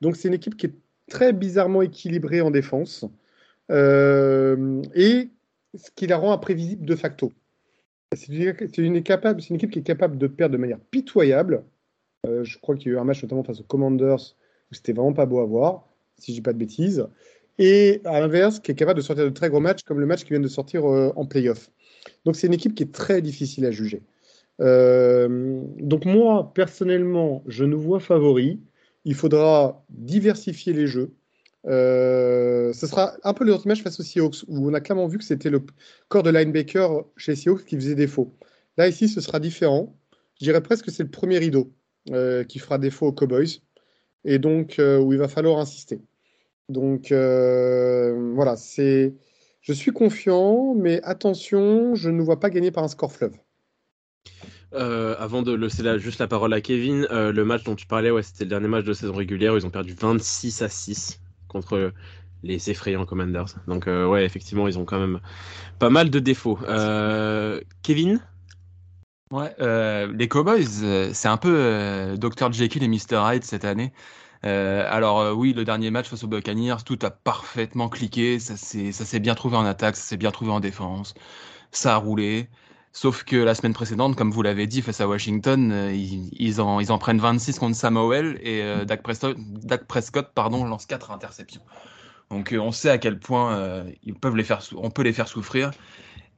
[0.00, 0.74] Donc c'est une équipe qui est
[1.10, 3.04] très bizarrement équilibrée en défense
[3.70, 5.28] et
[5.74, 7.32] ce qui la rend imprévisible de facto.
[8.16, 11.64] C'est une, équipe qui est capable de perdre de manière pitoyable.
[12.26, 14.36] Euh, je crois qu'il y a eu un match notamment face aux Commanders
[14.70, 17.06] où c'était vraiment pas beau à voir, si je dis pas de bêtises.
[17.58, 20.24] Et à l'inverse, qui est capable de sortir de très gros matchs comme le match
[20.24, 21.70] qui vient de sortir euh, en playoff.
[22.24, 24.02] Donc c'est une équipe qui est très difficile à juger.
[24.60, 28.60] Euh, donc moi, personnellement, je nous vois favori.
[29.04, 31.12] Il faudra diversifier les jeux.
[31.66, 35.18] Euh, ce sera un peu le match face aux Seahawks, où on a clairement vu
[35.18, 35.62] que c'était le
[36.08, 38.34] corps de linebacker chez Seahawks qui faisait défaut.
[38.76, 39.96] Là, ici, ce sera différent.
[40.40, 41.72] Je dirais presque que c'est le premier rideau
[42.48, 43.60] qui fera défaut aux Cowboys,
[44.24, 46.02] et donc où il va falloir insister.
[46.68, 49.14] Donc voilà, c'est.
[49.60, 53.34] Je suis confiant, mais attention, je ne vois pas gagner par un score fleuve.
[54.72, 58.44] avant de laisser juste la parole à Kevin, le match dont tu parlais, ouais, c'était
[58.44, 59.56] le dernier match de saison régulière.
[59.56, 61.92] Ils ont perdu 26 à 6 contre
[62.44, 63.46] les effrayants Commanders.
[63.66, 65.20] Donc euh, ouais, effectivement, ils ont quand même
[65.78, 66.58] pas mal de défauts.
[66.68, 68.20] Euh, Kevin?
[69.32, 73.92] Ouais, euh, les Cowboys, c'est un peu Dr Jekyll et Mr Hyde cette année.
[74.44, 79.34] Alors oui, le dernier match face aux Buccaneers, tout a parfaitement cliqué, ça s'est bien
[79.34, 81.14] trouvé en attaque, ça s'est bien trouvé en défense,
[81.70, 82.48] ça a roulé.
[82.96, 86.92] Sauf que la semaine précédente, comme vous l'avez dit, face à Washington, ils, en, ils
[86.92, 91.62] en prennent 26 contre Samuel et Dak Prescott, Dak Prescott pardon, lance 4 interceptions.
[92.30, 95.72] Donc on sait à quel point ils peuvent les faire, on peut les faire souffrir.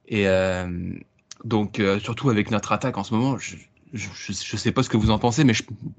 [0.09, 0.27] Et
[1.45, 3.57] donc surtout avec notre attaque en ce moment, je
[3.93, 5.53] ne sais pas ce que vous en pensez, mais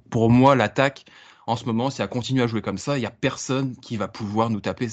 [0.09, 1.05] pour moi l'attaque
[1.47, 3.97] en ce moment, si elle continue à jouer comme ça, il n'y a personne qui
[3.97, 4.87] va pouvoir nous taper.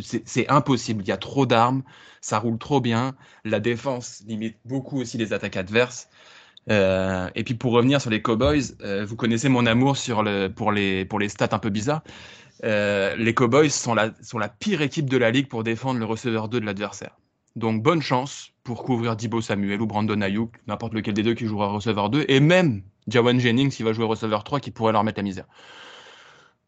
[0.00, 1.02] C'est impossible.
[1.04, 1.82] Il y a trop d'armes,
[2.20, 3.14] ça roule trop bien.
[3.44, 6.08] La défense limite beaucoup aussi les attaques adverses.
[6.70, 10.48] Euh, et puis pour revenir sur les Cowboys, euh, vous connaissez mon amour sur le,
[10.48, 12.02] pour, les, pour les stats un peu bizarres.
[12.64, 16.04] Euh, les Cowboys sont la, sont la pire équipe de la ligue pour défendre le
[16.04, 17.16] receveur 2 de l'adversaire.
[17.54, 21.46] Donc bonne chance pour couvrir Dibo Samuel ou Brandon Ayuk, n'importe lequel des deux qui
[21.46, 25.04] jouera receveur 2, et même Jawan Jennings qui va jouer receveur 3 qui pourrait leur
[25.04, 25.46] mettre la misère.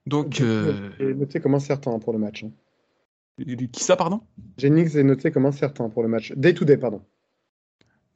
[0.06, 0.40] Donc.
[0.40, 2.44] Notez comme incertain pour le match.
[2.44, 2.50] Hein.
[3.38, 4.20] Qui ça, pardon?
[4.58, 6.32] Jennings est noté comme incertain pour le match.
[6.36, 7.02] Day to day, pardon.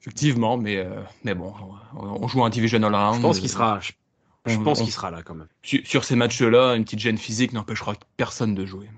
[0.00, 1.52] Effectivement, mais, euh, mais bon,
[1.94, 3.16] on joue un divisional round.
[3.16, 5.48] Je pense qu'il sera, je, pense qu'il sera là quand même.
[5.62, 8.88] Sur, ces matchs-là, une petite gêne physique n'empêchera personne de jouer.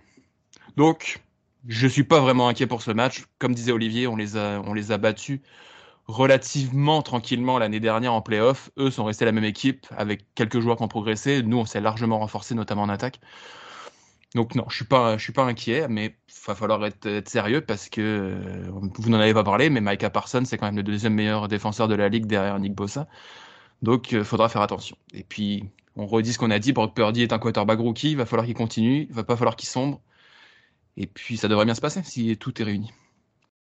[0.76, 1.22] Donc,
[1.66, 3.24] je suis pas vraiment inquiet pour ce match.
[3.38, 5.41] Comme disait Olivier, on les a, on les a battus
[6.11, 8.71] relativement tranquillement l'année dernière en playoff.
[8.79, 11.43] Eux sont restés la même équipe avec quelques joueurs qui ont progressé.
[11.43, 13.21] Nous, on s'est largement renforcé, notamment en attaque.
[14.35, 17.89] Donc non, je suis pas, je suis pas inquiet, mais va falloir être, sérieux parce
[17.89, 21.15] que euh, vous n'en avez pas parlé, mais Micah Parsons c'est quand même le deuxième
[21.15, 23.09] meilleur défenseur de la ligue derrière Nick Bossa.
[23.83, 24.97] Donc il euh, faudra faire attention.
[25.15, 25.65] Et puis
[25.97, 28.47] on redit ce qu'on a dit, Brock Purdy est un quarterback rookie, il va falloir
[28.47, 30.01] qu'il continue, il va pas falloir qu'il sombre.
[30.97, 32.93] Et puis ça devrait bien se passer si tout est réuni.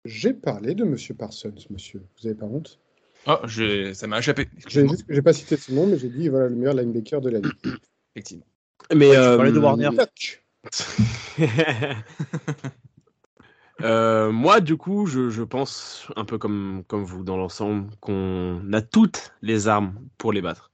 [0.07, 2.03] J'ai parlé de Monsieur Parsons, monsieur.
[2.21, 2.79] Vous avez pas honte?
[3.27, 3.39] Oh,
[3.93, 4.49] ça m'a échappé.
[4.69, 7.53] J'ai pas cité son nom, mais j'ai dit voilà le meilleur linebacker de la ligue.
[8.15, 8.47] Effectivement.
[8.95, 9.91] Mais ouais, euh, de Warner.
[13.83, 18.81] Euh, moi, du coup, je, pense, un peu comme, comme vous dans l'ensemble, qu'on a
[18.81, 20.71] toutes les armes pour les battre.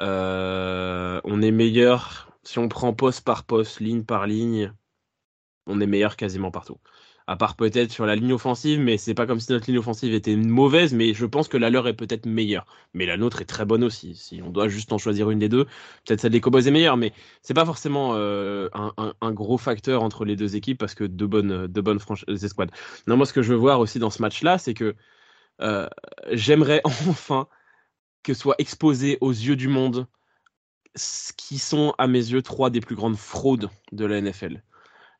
[0.00, 4.72] Euh, on est meilleur, si on prend poste par poste, ligne par ligne,
[5.68, 6.78] on est meilleur quasiment partout
[7.30, 10.12] à part peut-être sur la ligne offensive, mais c'est pas comme si notre ligne offensive
[10.12, 12.66] était mauvaise, mais je pense que la leur est peut-être meilleure.
[12.92, 14.16] Mais la nôtre est très bonne aussi.
[14.16, 15.66] Si on doit juste en choisir une des deux,
[16.04, 20.24] peut-être celle des Cowboys est meilleure, mais c'est pas forcément euh, un, gros facteur entre
[20.24, 22.72] les deux équipes parce que deux bonnes, deux bonnes escouades.
[23.06, 24.96] Non, moi ce que je veux voir aussi dans ce match-là, c'est que
[25.60, 25.88] euh,
[26.32, 27.46] j'aimerais enfin
[28.24, 30.08] que soit exposé aux yeux du monde
[30.96, 34.64] ce qui sont à mes yeux trois des plus grandes fraudes de la NFL.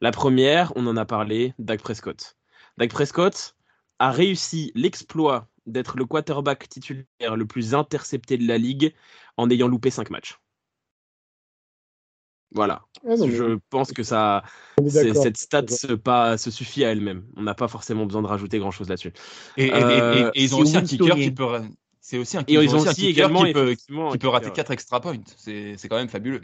[0.00, 2.36] La première, on en a parlé, Dak Prescott.
[2.78, 3.56] Dak Prescott
[3.98, 8.94] a réussi l'exploit d'être le quarterback titulaire le plus intercepté de la ligue
[9.36, 10.40] en ayant loupé 5 matchs.
[12.52, 12.82] Voilà.
[13.08, 14.42] Ah je pense que ça,
[14.88, 17.24] cette stat se, pas, se suffit à elle-même.
[17.36, 19.12] On n'a pas forcément besoin de rajouter grand-chose là-dessus.
[19.56, 21.46] Et, euh, ils ont aussi un kicker qui peut.
[22.00, 25.18] C'est aussi un, ils ont aussi, également qui peut, qui peut rater 4 extra points.
[25.36, 26.40] C'est quand même fabuleux.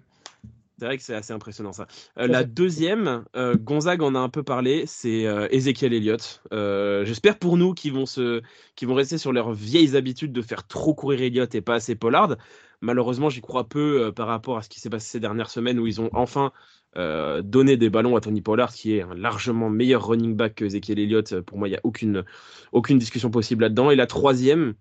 [0.79, 1.87] C'est vrai que c'est assez impressionnant ça.
[2.19, 6.43] Euh, la deuxième, euh, Gonzague en a un peu parlé, c'est euh, Ezekiel Elliott.
[6.53, 8.43] J'espère pour nous qu'ils vont, se,
[8.83, 12.37] vont rester sur leurs vieilles habitudes de faire trop courir Elliott et pas assez Pollard.
[12.83, 15.87] Malheureusement, j'y crois peu par rapport à ce qui s'est passé ces dernières semaines où
[15.87, 16.53] ils ont enfin
[16.95, 20.99] donné des ballons à Tony Pollard, qui est un largement meilleur running back que Ezekiel
[20.99, 21.41] Elliott.
[21.41, 22.25] Pour moi, il n'y a aucune,
[22.73, 23.91] aucune discussion possible là-dedans.
[23.91, 24.75] Et la troisième,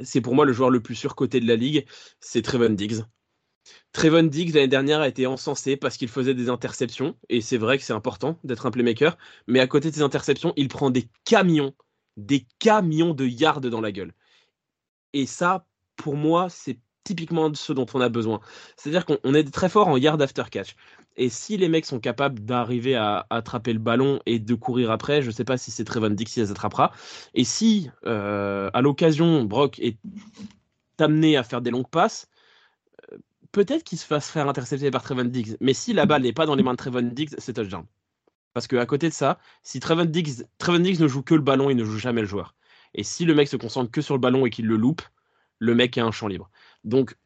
[0.00, 1.86] c'est pour moi le joueur le plus surcoté de la ligue,
[2.20, 3.02] c'est Trevon Diggs.
[3.92, 7.78] Trevon Diggs l'année dernière a été encensé parce qu'il faisait des interceptions et c'est vrai
[7.78, 11.08] que c'est important d'être un playmaker, mais à côté de ces interceptions, il prend des
[11.24, 11.74] camions,
[12.16, 14.14] des camions de yards dans la gueule.
[15.12, 18.40] Et ça, pour moi, c'est typiquement ce dont on a besoin.
[18.76, 20.76] C'est-à-dire qu'on est très fort en yard after catch.
[21.16, 25.22] Et si les mecs sont capables d'arriver à, attraper le ballon et de courir après,
[25.22, 26.92] je ne sais pas si c'est Trevon Diggs qui les attrapera.
[27.34, 29.98] Et si, euh, à l'occasion, Brock est
[30.98, 32.28] amené à faire des longues passes,
[33.52, 36.46] peut-être qu'il se fasse faire intercepter par Trevon Diggs, mais si la balle n'est pas
[36.46, 37.84] dans les mains de Trevon Diggs, c'est touchdown.
[38.54, 40.42] Parce qu'à côté de ça, si Trevon Diggs,
[40.80, 42.54] Diggs ne joue que le ballon, il ne joue jamais le joueur.
[42.94, 45.02] Et si le mec se concentre que sur le ballon et qu'il le loupe,
[45.58, 46.50] le mec a un champ libre.
[46.84, 47.16] Donc,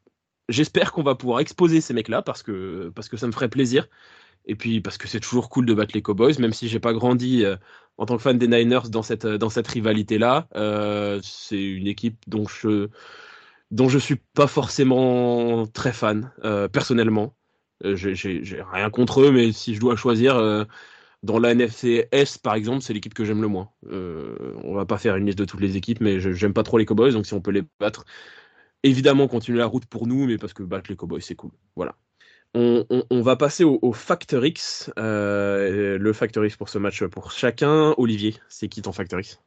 [0.49, 3.89] j'espère qu'on va pouvoir exposer ces mecs-là parce que, parce que ça me ferait plaisir.
[4.45, 6.93] Et puis parce que c'est toujours cool de battre les Cowboys, même si j'ai pas
[6.93, 7.57] grandi euh,
[7.97, 10.49] en tant que fan des Niners dans cette, cette rivalité-là.
[10.57, 12.89] Euh, c'est une équipe dont je,
[13.73, 17.35] dont je suis pas forcément très fan euh, personnellement.
[17.85, 20.65] Euh, j'ai rien contre eux, mais si je dois choisir euh,
[21.23, 23.71] dans la NFC S par exemple, c'est l'équipe que j'aime le moins.
[23.91, 26.85] on va pas faire une liste de toutes les équipes, mais j'aime pas trop les
[26.85, 28.05] Cowboys, donc si on peut les battre,
[28.83, 31.53] évidemment continuer la route pour nous, mais parce que battre les Cowboys c'est cool.
[31.75, 31.97] Voilà.
[32.55, 34.91] On, va passer au, Factor X.
[34.99, 37.95] le Factor X pour ce match pour chacun.
[37.97, 39.41] Olivier, c'est qui ton Factor X?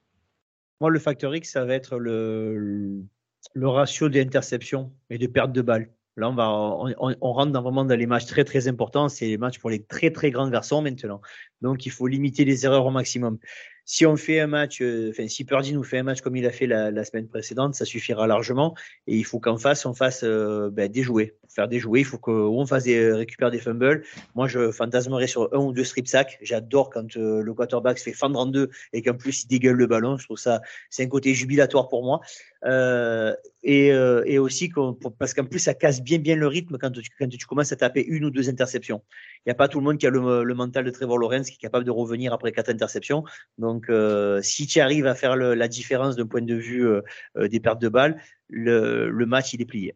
[0.81, 3.05] Moi, le Factor X, ça va être le,
[3.53, 5.89] le ratio d'interception et de perte de balles.
[6.17, 9.09] Là, on, va, on, rentre dans vraiment dans les matchs très très importants.
[9.09, 11.21] C'est les matchs pour les très très grands garçons maintenant.
[11.61, 13.37] Donc, il faut limiter les erreurs au maximum
[13.85, 16.45] si on fait un match, euh, enfin, si Purdy nous fait un match comme il
[16.45, 18.75] a fait la, semaine précédente, ça suffira largement.
[19.05, 21.35] Et il faut qu'en face, on fasse euh, ben, des jouets.
[21.47, 24.03] Faire des jouets, il faut qu'on fasse des, récupère des fumbles.
[24.33, 26.39] Moi, je fantasmerai sur un ou deux strip sacks.
[26.41, 29.75] J'adore quand euh, le quarterback se fait fendre en deux et qu'en plus il dégueule
[29.75, 30.17] le ballon.
[30.17, 32.21] Je trouve ça, c'est un côté jubilatoire pour moi.
[32.65, 34.71] Et, et aussi
[35.19, 37.75] parce qu'en plus, ça casse bien bien le rythme quand tu, quand tu commences à
[37.75, 39.01] taper une ou deux interceptions.
[39.39, 41.49] Il n'y a pas tout le monde qui a le, le mental de Trevor Lawrence
[41.49, 43.23] qui est capable de revenir après quatre interceptions.
[43.57, 47.01] Donc, euh, si tu arrives à faire la différence d'un point de vue euh,
[47.37, 49.95] euh, des pertes de balles, le, match, il est plié.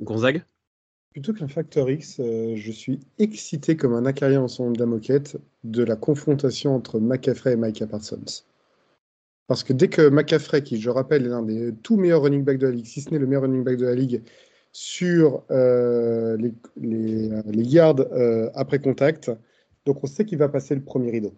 [0.00, 0.42] Gonzague?
[1.10, 5.36] Plutôt qu'un facteur X, je suis excité comme un acarien en son de la moquette
[5.62, 8.44] de la confrontation entre McCaffrey et Micah Parsons.
[9.52, 12.56] Parce que dès que McCaffrey, qui je rappelle est l'un des tout meilleurs running backs
[12.56, 14.22] de la ligue, si ce n'est le meilleur running back de la ligue,
[14.72, 18.00] sur les, les, yards
[18.54, 19.30] après contact,
[19.84, 21.34] donc on sait qu'il va passer le premier rideau.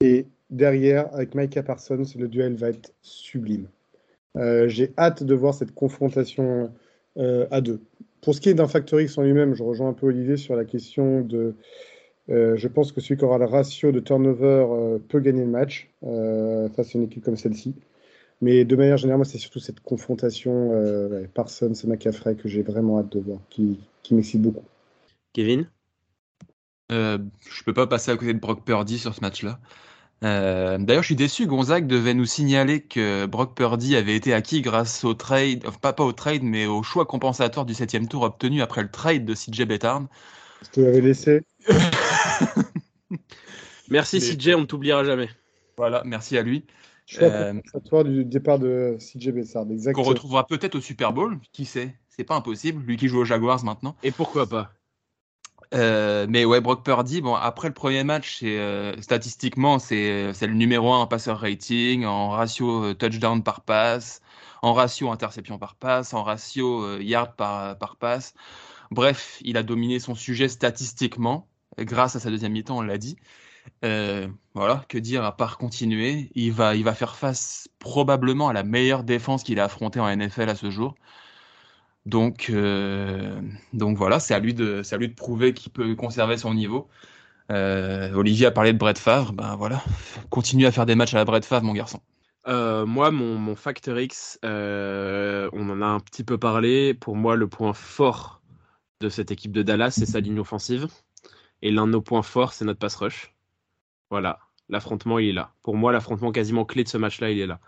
[0.00, 3.68] Et derrière, avec Micah Parsons, le duel va être sublime.
[4.34, 6.72] J'ai hâte de voir cette confrontation
[7.18, 7.82] à deux.
[8.22, 10.56] Pour ce qui est d'un Factor X en lui-même, je rejoins un peu Olivier sur
[10.56, 11.52] la question de.
[12.28, 16.94] Je pense que celui qui aura le ratio de turnover peut gagner le match face
[16.94, 17.74] à une équipe comme celle-ci.
[18.40, 22.98] Mais de manière générale, c'est surtout cette confrontation euh, Parsons et McCaffrey que j'ai vraiment
[22.98, 24.64] hâte de voir, qui, qui m'excite beaucoup.
[25.32, 25.66] Kevin?
[26.92, 27.18] Euh,
[27.48, 29.58] Je peux pas passer à côté de Brock Purdy sur ce match-là.
[30.24, 31.46] Euh, d'ailleurs, je suis déçu.
[31.46, 36.04] Gonzague devait nous signaler que Brock Purdy avait été acquis grâce au trade, pas, pas
[36.04, 39.64] au trade, mais au choix compensatoire du septième tour obtenu après le trade de CJ
[39.64, 40.02] Bettard.
[40.62, 41.42] Je te l'avais laissé.
[43.90, 45.28] merci CJ, on ne t'oubliera jamais.
[45.76, 46.64] Voilà, merci à lui.
[47.06, 49.66] Choix euh, du départ de CJ Bessard.
[49.92, 51.94] Qu'on retrouvera peut-être au Super Bowl, qui sait?
[52.08, 53.96] C'est pas impossible, lui qui joue aux Jaguars maintenant.
[54.02, 54.72] Et pourquoi pas?
[55.74, 60.92] Euh, mais ouais, Brock Purdy, bon, après le premier match, euh, statistiquement, c'est le numéro
[60.92, 64.20] 1 en passeur rating, en ratio touchdown par passe,
[64.62, 68.34] en ratio interception par passe, en ratio yard par, par passe.
[68.90, 73.16] Bref, il a dominé son sujet statistiquement, grâce à sa deuxième mi-temps, on l'a dit.
[73.84, 76.30] Euh, voilà, que dire à part continuer?
[76.34, 80.16] Il va, il va faire face probablement à la meilleure défense qu'il a affrontée en
[80.16, 80.94] NFL à ce jour.
[82.06, 83.40] Donc, euh,
[83.72, 86.88] donc voilà, c'est à lui de, à de prouver qu'il peut conserver son niveau.
[87.52, 89.82] Euh, Olivier a parlé de Brett Favre, ben voilà,
[90.30, 92.00] continue à faire des matchs à la Brett Favre, mon garçon.
[92.46, 96.94] moi, mon, mon Factor X, on en a un petit peu parlé.
[96.94, 98.42] Pour moi, le point fort
[99.00, 100.88] de cette équipe de Dallas, c'est sa ligne offensive.
[101.62, 103.33] Et l'un de nos points forts, c'est notre pass rush.
[104.14, 104.38] Voilà,
[104.68, 105.54] l'affrontement, il est là.
[105.64, 107.58] Pour moi, l'affrontement quasiment clé de ce match-là, il est là.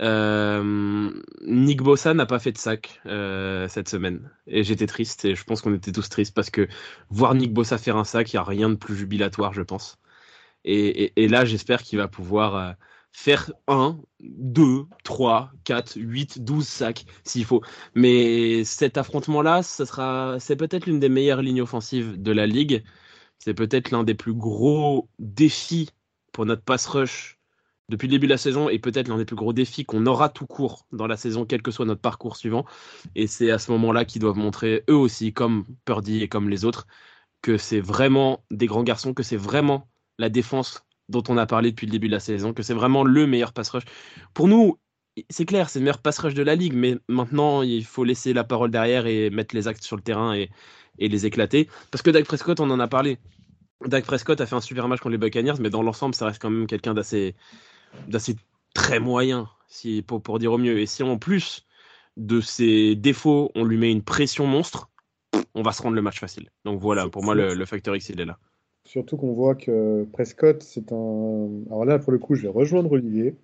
[0.00, 1.10] Euh,
[1.42, 5.42] Nick Bossa n'a pas fait de sac euh, cette semaine et j'étais triste et je
[5.42, 6.68] pense qu'on était tous tristes parce que
[7.10, 9.98] voir Nick Bossa faire un sac, il n'y a rien de plus jubilatoire, je pense.
[10.64, 12.72] Et, là, j'espère qu'il va pouvoir euh,
[13.10, 17.62] faire 1, 2, 3, 4, 8, 12 sacs s'il faut.
[17.96, 22.84] Mais cet affrontement-là, sera, c'est peut-être l'une des meilleures lignes offensives de la ligue.
[23.38, 25.90] C'est peut-être l'un des plus gros défis
[26.32, 27.38] pour notre pass rush
[27.88, 30.28] depuis le début de la saison et peut-être l'un des plus gros défis qu'on aura
[30.28, 32.64] tout court dans la saison, quel que soit notre parcours suivant.
[33.14, 36.64] Et c'est à ce moment-là qu'ils doivent montrer eux aussi, comme Purdy et comme les
[36.64, 36.86] autres,
[37.42, 41.70] que c'est vraiment des grands garçons, que c'est vraiment la défense dont on a parlé
[41.70, 43.84] depuis le début de la saison, que c'est vraiment le meilleur pass rush.
[44.34, 44.78] Pour nous,
[45.30, 48.32] c'est clair, c'est le meilleur pass rush de la ligue, mais maintenant, il faut laisser
[48.32, 50.50] la parole derrière et mettre les actes sur le terrain et,
[50.98, 51.68] et les éclater.
[51.90, 53.18] Parce que Dak Prescott, on en a parlé.
[53.84, 56.40] Dak Prescott a fait un super match contre les Buccaneers, mais dans l'ensemble, ça reste
[56.40, 57.34] quand même quelqu'un d'assez,
[58.74, 60.78] très moyen, si, pour, pour dire au mieux.
[60.78, 61.66] Et si en plus
[62.16, 64.88] de ses défauts, on lui met une pression monstre,
[65.54, 66.50] on va se rendre le match facile.
[66.64, 68.38] Donc voilà, pour moi, le, le facteur X, il est là.
[68.84, 71.48] Surtout qu'on voit que Prescott, c'est un.
[71.66, 73.34] Alors là, pour le coup, je vais rejoindre Olivier.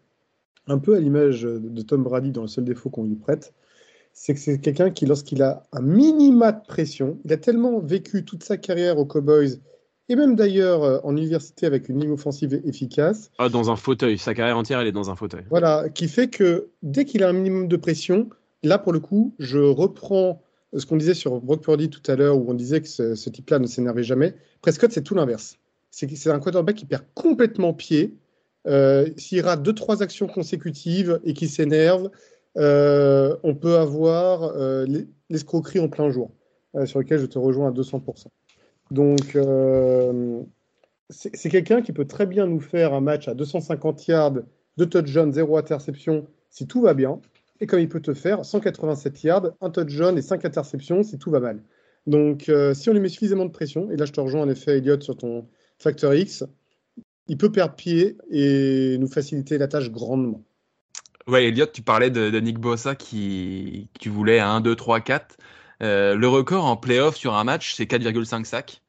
[0.68, 3.53] Un peu à l'image de Tom Brady dans le seul défaut qu'on lui prête,
[4.13, 8.25] c'est que c'est quelqu'un qui, lorsqu'il a un minima de pression, il a tellement vécu
[8.25, 9.59] toute sa carrière aux Cowboys
[10.09, 13.31] et même d'ailleurs euh, en université avec une ligne offensive efficace.
[13.39, 15.45] Ah, dans un fauteuil, sa carrière entière, elle est dans un fauteuil.
[15.51, 18.29] Voilà, qui fait que dès qu'il a un minimum de pression,
[18.63, 20.43] là pour le coup, je reprends
[20.77, 23.59] ce qu'on disait sur Brock Purdy tout à l'heure, où on disait que ce, type-là
[23.59, 24.35] ne s'énervait jamais.
[24.63, 25.59] Prescott, c'est tout l'inverse.
[25.91, 28.17] C'est un quarterback qui perd complètement pied.
[28.67, 32.11] Euh, S'il rate deux, trois actions consécutives et qui s'énerve,
[32.59, 34.86] euh, on peut avoir euh,
[35.30, 36.30] l'escroquerie en plein jour,
[36.76, 38.26] euh, sur lequel je te rejoins à 200%.
[38.90, 39.36] Donc,
[41.09, 44.34] c'est quelqu'un qui peut très bien nous faire un match à 250 yards,
[44.78, 47.20] de touchdown, zéro interception, si tout va bien.
[47.61, 51.30] Et comme il peut te faire 187 yards, un touchdown et 5 interceptions, si tout
[51.30, 51.62] va mal.
[52.07, 54.78] Donc, si on lui met suffisamment de pression, et là je te rejoins en effet,
[54.78, 55.46] Elliott, sur ton
[55.78, 56.44] facteur X,
[57.28, 60.42] il peut perdre pied et nous faciliter la tâche grandement.
[61.27, 65.37] Ouais, Elliot, tu parlais de, Nick Bossa qui, qui voulait 1, 2, 3, 4.
[65.81, 68.83] le record en playoff sur un match, c'est 4,5 sacs.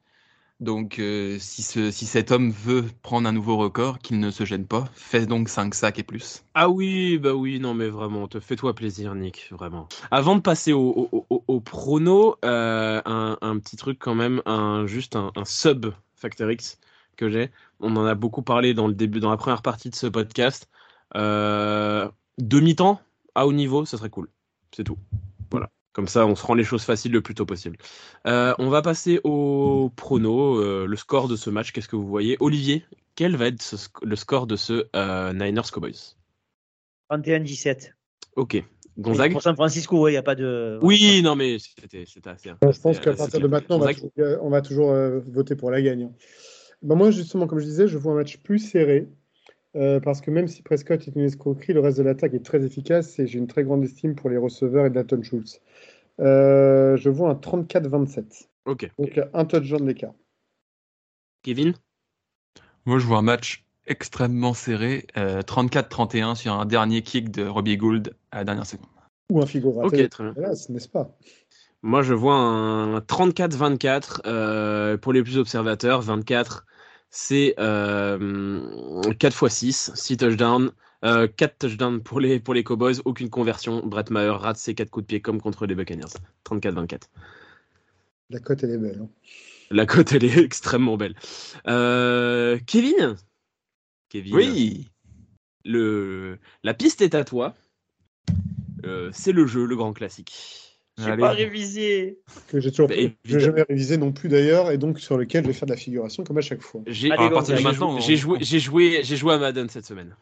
[0.60, 4.44] Donc, euh, si, ce, si cet homme veut prendre un nouveau record, qu'il ne se
[4.44, 6.44] gêne pas, fais donc 5 sacs et plus.
[6.54, 9.88] Ah oui, bah oui, non mais vraiment, te fais-toi plaisir, Nick, vraiment.
[10.12, 15.32] Avant de passer au, au, prono, euh, un, petit truc quand même, un, juste un,
[15.44, 16.78] sub Factor X
[17.16, 17.50] que j'ai.
[17.80, 20.68] On en a beaucoup parlé dans le début, dans la première partie de ce podcast.
[21.16, 22.08] Euh,
[22.38, 23.00] demi-temps
[23.34, 24.28] à haut niveau, ça serait cool.
[24.74, 24.98] C'est tout.
[25.50, 25.70] Voilà.
[25.92, 27.76] Comme ça, on se rend les choses faciles le plus tôt possible.
[28.26, 31.70] Euh, on va passer au prono, euh, le score de ce match.
[31.70, 32.36] Qu'est-ce que vous voyez?
[32.40, 33.62] Olivier, quel va être
[34.02, 36.16] le score de ce euh, Niners Cowboys?
[37.10, 37.92] 31-17.
[38.34, 38.64] Ok.
[38.98, 39.32] Gonzague?
[39.32, 40.80] Pour San Francisco, il n'y a pas de.
[40.82, 42.50] Oui, non, mais c'était assez.
[42.50, 43.76] Je pense qu'à partir de maintenant,
[44.40, 44.92] on va, toujours,
[45.26, 46.10] voter pour la gagne.
[46.82, 49.08] Ben moi, justement, comme je disais, je vois un match plus serré.
[49.76, 52.64] Euh, parce que même si Prescott est une escroquerie, le reste de l'attaque est très
[52.64, 55.60] efficace et j'ai une très grande estime pour les receveurs et Dalton Schultz.
[56.20, 58.48] Euh, je vois un 34-27.
[58.66, 58.90] Ok.
[58.98, 60.14] Donc un touchdown d'écart.
[61.42, 61.74] Kevin?
[62.86, 67.76] Moi, je vois un match extrêmement serré, euh, 34-31 sur un dernier kick de Robbie
[67.76, 68.88] Gould à la dernière seconde.
[69.30, 70.34] Ou un Figo Ok, très bien.
[70.36, 71.16] Hélas, n'est-ce pas?
[71.82, 76.00] Moi, je vois un 34-24 euh, pour les plus observateurs.
[76.00, 76.64] 24,
[77.16, 80.72] c'est euh, 4 x 6, 6 touchdowns.
[81.04, 83.86] Euh, 4 touchdowns pour les, pour les Cowboys, aucune conversion.
[83.86, 86.12] Brett Maher rate ses 4 coups de pied comme contre les Buccaneers.
[86.44, 87.02] 34-24.
[88.30, 88.98] La cote, elle est belle.
[89.00, 89.08] hein.
[89.70, 91.14] La cote, elle est extrêmement belle.
[91.68, 93.16] Euh, Kevin?
[94.08, 94.88] Kevin, Oui
[95.64, 97.54] le, la piste est à toi.
[98.84, 100.63] Euh, c'est le jeu, le grand classique.
[100.98, 101.20] J'ai Allez.
[101.20, 102.20] pas révisé.
[102.48, 105.48] Que j'ai toujours Bah, je jamais révisé non plus d'ailleurs, et donc sur lequel je
[105.48, 106.82] vais faire de la figuration comme à chaque fois.
[106.86, 109.32] J'ai Allez, à partir de j'ai maintenant, joué, on- j'ai joué, j'ai joué, j'ai joué
[109.34, 110.16] à Madden cette semaine.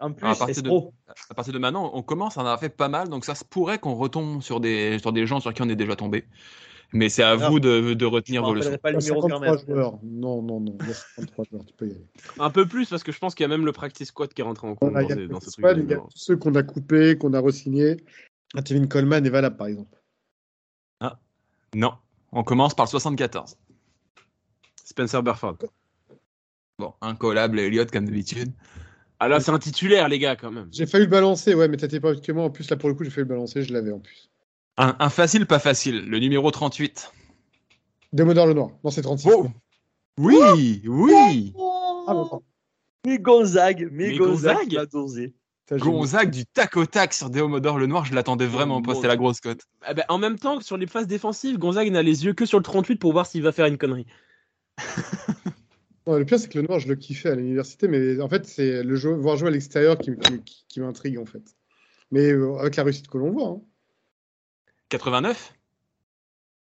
[0.00, 0.92] En plus, à partir de- escroc.
[1.30, 3.78] À partir de maintenant, on commence en avoir fait pas mal, donc ça se pourrait
[3.78, 6.24] qu'on retombe sur des, sur des gens sur qui on est déjà tombé.
[6.92, 8.76] Mais c'est à vous de, de Je retenir vos leçons.
[8.80, 9.66] pas le a numéro quand 53 même.
[9.66, 9.98] joueurs.
[10.04, 10.76] Non, non, non.
[10.82, 12.06] Il y a 53 joueurs, tu peux y aller.
[12.38, 14.40] Un peu plus parce que je pense qu'il y a même le practice squad qui
[14.40, 15.64] est rentré en compte Voilà, il y dans, a, ce truc.
[15.78, 17.96] il y a tous ceux qu'on a coupés, qu'on a re-signés.
[18.64, 19.98] Tevin Coleman est valable, par exemple.
[21.76, 21.92] Non,
[22.32, 23.58] on commence par le 74.
[24.82, 25.58] Spencer Burford.
[26.78, 28.50] Bon, incollable Elliott comme d'habitude.
[29.20, 30.70] Ah là, c'est un titulaire, les gars, quand même.
[30.72, 32.44] J'ai failli le balancer, ouais, mais t'étais pas avec moi.
[32.44, 34.30] En plus, là, pour le coup, j'ai failli le balancer, je l'avais en plus.
[34.78, 37.12] Un, un facile, pas facile, le numéro 38.
[38.14, 38.70] Demodor le Noir.
[38.82, 39.28] Non, c'est 36.
[39.34, 39.46] Oh
[40.18, 41.52] Oui, oui
[42.06, 42.42] Ah, bon,
[43.04, 45.32] Mais Gonzague, mais, Mais Gonzague, Gonzague.
[45.72, 49.16] Gonzague du tac au tac sur Deomodor le Noir, je l'attendais vraiment pas, c'était la
[49.16, 49.62] grosse cote.
[49.82, 52.58] Ah bah, en même temps, sur les phases défensives, Gonzague n'a les yeux que sur
[52.58, 54.06] le 38 pour voir s'il va faire une connerie.
[56.08, 58.46] Non, le pire, c'est que le Noir, je le kiffais à l'université, mais en fait,
[58.46, 61.42] c'est le jeu, voir jouer à l'extérieur qui, qui- qui- qui m'intrigue, en fait.
[62.12, 63.48] Mais euh, avec la réussite que l'on voit.
[63.48, 63.60] Hein.
[64.88, 65.52] 89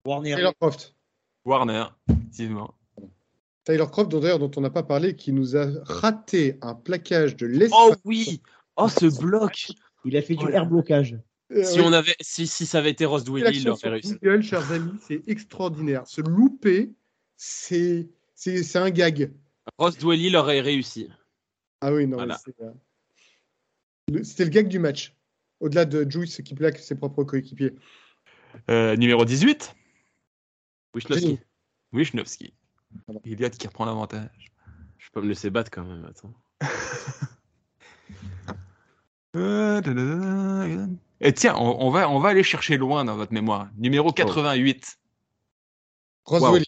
[0.08, 0.34] Warner.
[0.34, 0.96] Taylor Croft.
[1.46, 2.74] Warner, effectivement.
[3.64, 7.36] Tyler Croft, dont, d'ailleurs, dont on n'a pas parlé, qui nous a raté un plaquage
[7.36, 7.78] de l'espace.
[7.80, 8.42] Oh oui
[8.78, 9.68] Oh, ce bloc
[10.06, 11.18] Il a fait du Oh air blocage.
[11.52, 11.86] Euh, si, ouais.
[11.86, 14.18] on avait, si, si ça avait été Ross Dwelly, il aurait réussi.
[14.22, 16.06] Google, chers amis, c'est extraordinaire.
[16.06, 16.92] Se louper,
[17.38, 19.32] c'est c'est c'est un gag.
[19.78, 21.10] Ross Dwelly l'aurait réussi.
[21.82, 22.38] Ah oui, non, Voilà.
[22.46, 25.16] mais c'est, euh, c'était le gag du match.
[25.60, 27.74] Au-delà de Juice qui plaque ses propres coéquipiers.
[28.70, 29.76] Euh, numéro 18
[30.94, 31.40] Wisnowski.
[31.94, 32.54] Wisnowski.
[33.26, 34.52] Elliott qui reprend l'avantage.
[34.98, 36.06] Je peux me laisser battre quand même.
[36.06, 36.34] Attends.
[41.20, 43.70] Et tiens, on, on va, on va aller chercher loin dans votre mémoire.
[43.78, 45.00] Numéro 88.
[46.26, 46.64] Roswell.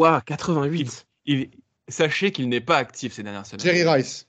[0.00, 1.06] Ouah, 88.
[1.26, 1.50] Il-
[1.88, 3.60] sachez qu'il n'est pas actif ces dernières semaines.
[3.60, 4.28] Jerry Rice.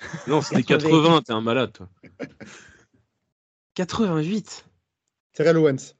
[0.26, 0.90] Non, c'était 80.
[0.90, 1.88] 80, t'es un malade, toi.
[3.74, 4.66] 88
[5.32, 5.94] Terrell Owens.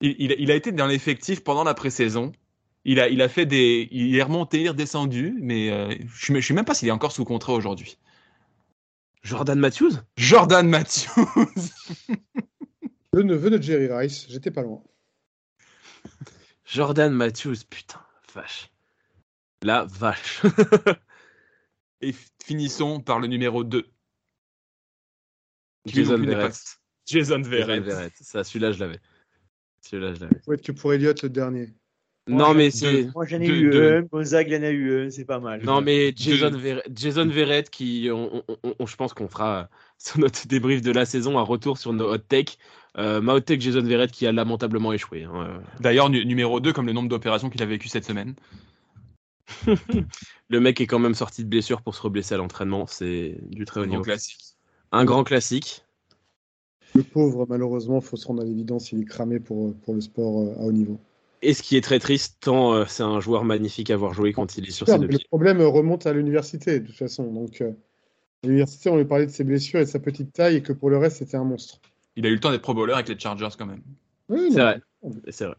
[0.00, 2.32] Il, il a été dans l'effectif pendant la pré-saison.
[2.86, 6.32] Il a, il a fait des, il est remonté, il est redescendu, mais euh, je
[6.32, 7.98] ne sais même pas s'il est encore sous contrat aujourd'hui.
[9.22, 9.92] Jordan Matthews?
[10.18, 11.08] Jordan Matthews.
[13.14, 14.26] Le neveu de Jerry Rice.
[14.28, 14.82] J'étais pas loin.
[16.66, 18.00] Jordan Matthews, putain,
[18.34, 18.70] vache.
[19.62, 20.42] La vache.
[22.02, 22.14] Et
[22.44, 23.86] finissons par le numéro 2.
[25.86, 26.78] Jason Qui n'est pas- Verrett.
[27.06, 27.82] Jason Jason Verrett.
[27.82, 28.12] Verrett.
[28.20, 29.00] Ça, celui-là, je l'avais.
[29.80, 30.40] Celui-là, je l'avais.
[30.44, 31.74] Faut être que pour Elliott le dernier.
[32.26, 33.08] Non, mais c'est.
[33.14, 34.02] Moi, j'en ai De- eu de- un.
[34.02, 35.10] Gonzague, il en a eu un.
[35.10, 35.62] C'est pas mal.
[35.62, 39.68] Non, mais Jason, De- Verrett, Jason Verrett, qui, on, on- on- je pense qu'on fera
[39.98, 42.56] sur notre débrief de la saison un retour sur nos hot take.
[42.96, 45.24] Euh, ma hot take Jason Verrett qui a lamentablement échoué.
[45.24, 45.58] hein, euh.
[45.80, 48.34] D'ailleurs, nu- numéro 2, comme le nombre d'opérations qu'il a vécu cette semaine.
[50.48, 52.86] Le mec est quand même sorti de blessure pour se reblesser à l'entraînement.
[52.86, 54.02] C'est du très haut Grand niveau.
[54.02, 54.38] classique.
[54.92, 55.84] Un grand classique.
[56.94, 60.40] Le pauvre, malheureusement, faut se rendre à l'évidence, il est cramé pour, pour le sport
[60.40, 60.98] euh, à haut niveau.
[61.44, 64.32] Et ce qui est très triste, tant euh, c'est un joueur magnifique à voir jouer
[64.32, 65.26] quand il est sur ses deux mais le pieds.
[65.28, 67.30] problème remonte à l'université, de toute façon.
[67.30, 67.70] Donc, euh,
[68.42, 70.90] l'université, on lui parlait de ses blessures et de sa petite taille, et que pour
[70.90, 71.80] le reste, c'était un monstre.
[72.16, 73.82] Il a eu le temps d'être pro bowler avec les Chargers quand même.
[74.28, 74.80] Oui, C'est vrai.
[75.28, 75.56] C'est vrai.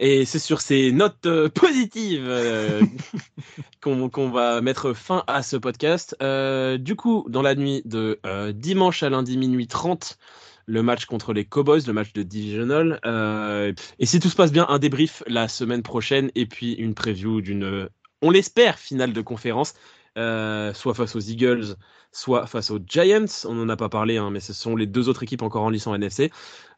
[0.00, 2.82] Et c'est sur ces notes euh, positives euh,
[3.80, 6.16] qu'on va mettre fin à ce podcast.
[6.20, 10.18] Euh, du coup, dans la nuit de euh, dimanche à lundi minuit 30,
[10.66, 13.00] le match contre les Cowboys, le match de Divisional.
[13.04, 16.94] Euh, et si tout se passe bien, un débrief la semaine prochaine et puis une
[16.94, 17.88] preview d'une,
[18.22, 19.74] on l'espère, finale de conférence.
[20.16, 21.76] soit face aux Eagles,
[22.12, 23.26] soit face aux Giants.
[23.44, 25.70] On n'en a pas parlé, hein, mais ce sont les deux autres équipes encore en
[25.70, 26.30] lice en NFC.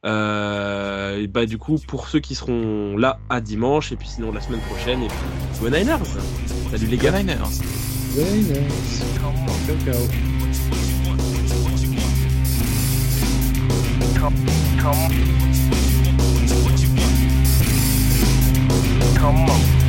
[0.04, 4.40] et bah, du coup, pour ceux qui seront là à dimanche, et puis sinon la
[4.40, 5.16] semaine prochaine, et puis
[5.60, 5.98] go Niners
[6.70, 7.36] Salut les gars Niners
[8.16, 8.70] Niners
[14.16, 14.30] Come
[19.50, 19.85] on.